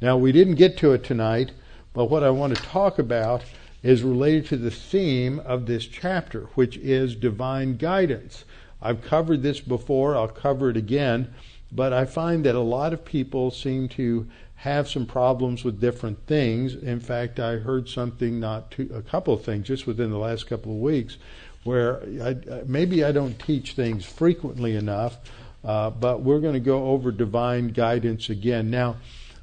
[0.02, 1.52] Now we didn't get to it tonight,
[1.94, 3.44] but what I want to talk about
[3.82, 8.44] is related to the theme of this chapter, which is divine guidance.
[8.82, 11.32] I've covered this before, I'll cover it again,
[11.70, 14.26] but I find that a lot of people seem to
[14.66, 16.74] have some problems with different things.
[16.74, 20.48] In fact, I heard something not too, a couple of things just within the last
[20.48, 21.18] couple of weeks
[21.62, 22.34] where I,
[22.66, 25.18] maybe I don't teach things frequently enough,
[25.64, 28.68] uh, but we're going to go over divine guidance again.
[28.68, 28.96] Now,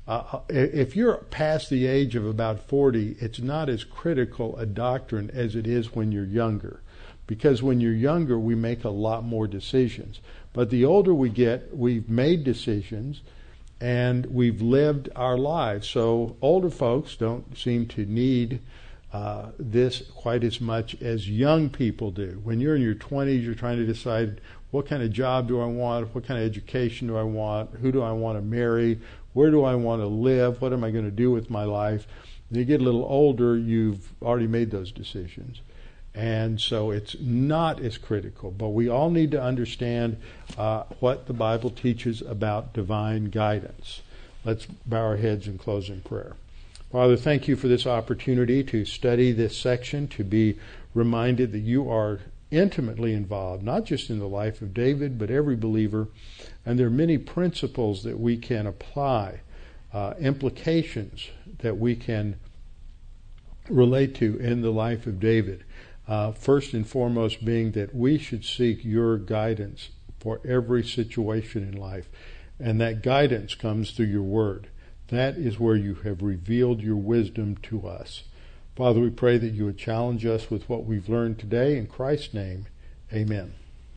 [0.05, 5.31] uh, if you're past the age of about 40, it's not as critical a doctrine
[5.33, 6.81] as it is when you're younger.
[7.27, 10.19] Because when you're younger, we make a lot more decisions.
[10.51, 13.21] But the older we get, we've made decisions
[13.83, 15.89] and we've lived our lives.
[15.89, 18.61] So older folks don't seem to need
[19.11, 22.39] uh, this quite as much as young people do.
[22.45, 24.39] When you're in your 20s, you're trying to decide
[24.71, 27.91] what kind of job do I want, what kind of education do I want, who
[27.91, 29.01] do I want to marry,
[29.33, 32.07] where do I want to live, what am I going to do with my life.
[32.49, 35.59] When you get a little older, you've already made those decisions.
[36.15, 40.17] And so it's not as critical, but we all need to understand
[40.57, 44.01] uh, what the Bible teaches about divine guidance.
[44.45, 46.35] Let's bow our heads and close in prayer.
[46.91, 50.59] Father, thank you for this opportunity to study this section, to be
[50.93, 52.19] reminded that you are
[52.51, 56.07] intimately involved, not just in the life of David, but every believer.
[56.63, 59.39] And there are many principles that we can apply,
[59.91, 62.35] uh, implications that we can
[63.69, 65.63] relate to in the life of David.
[66.07, 69.89] Uh, first and foremost, being that we should seek your guidance
[70.19, 72.09] for every situation in life.
[72.59, 74.67] And that guidance comes through your word.
[75.07, 78.23] That is where you have revealed your wisdom to us.
[78.75, 81.77] Father, we pray that you would challenge us with what we've learned today.
[81.77, 82.67] In Christ's name,
[83.13, 83.53] amen.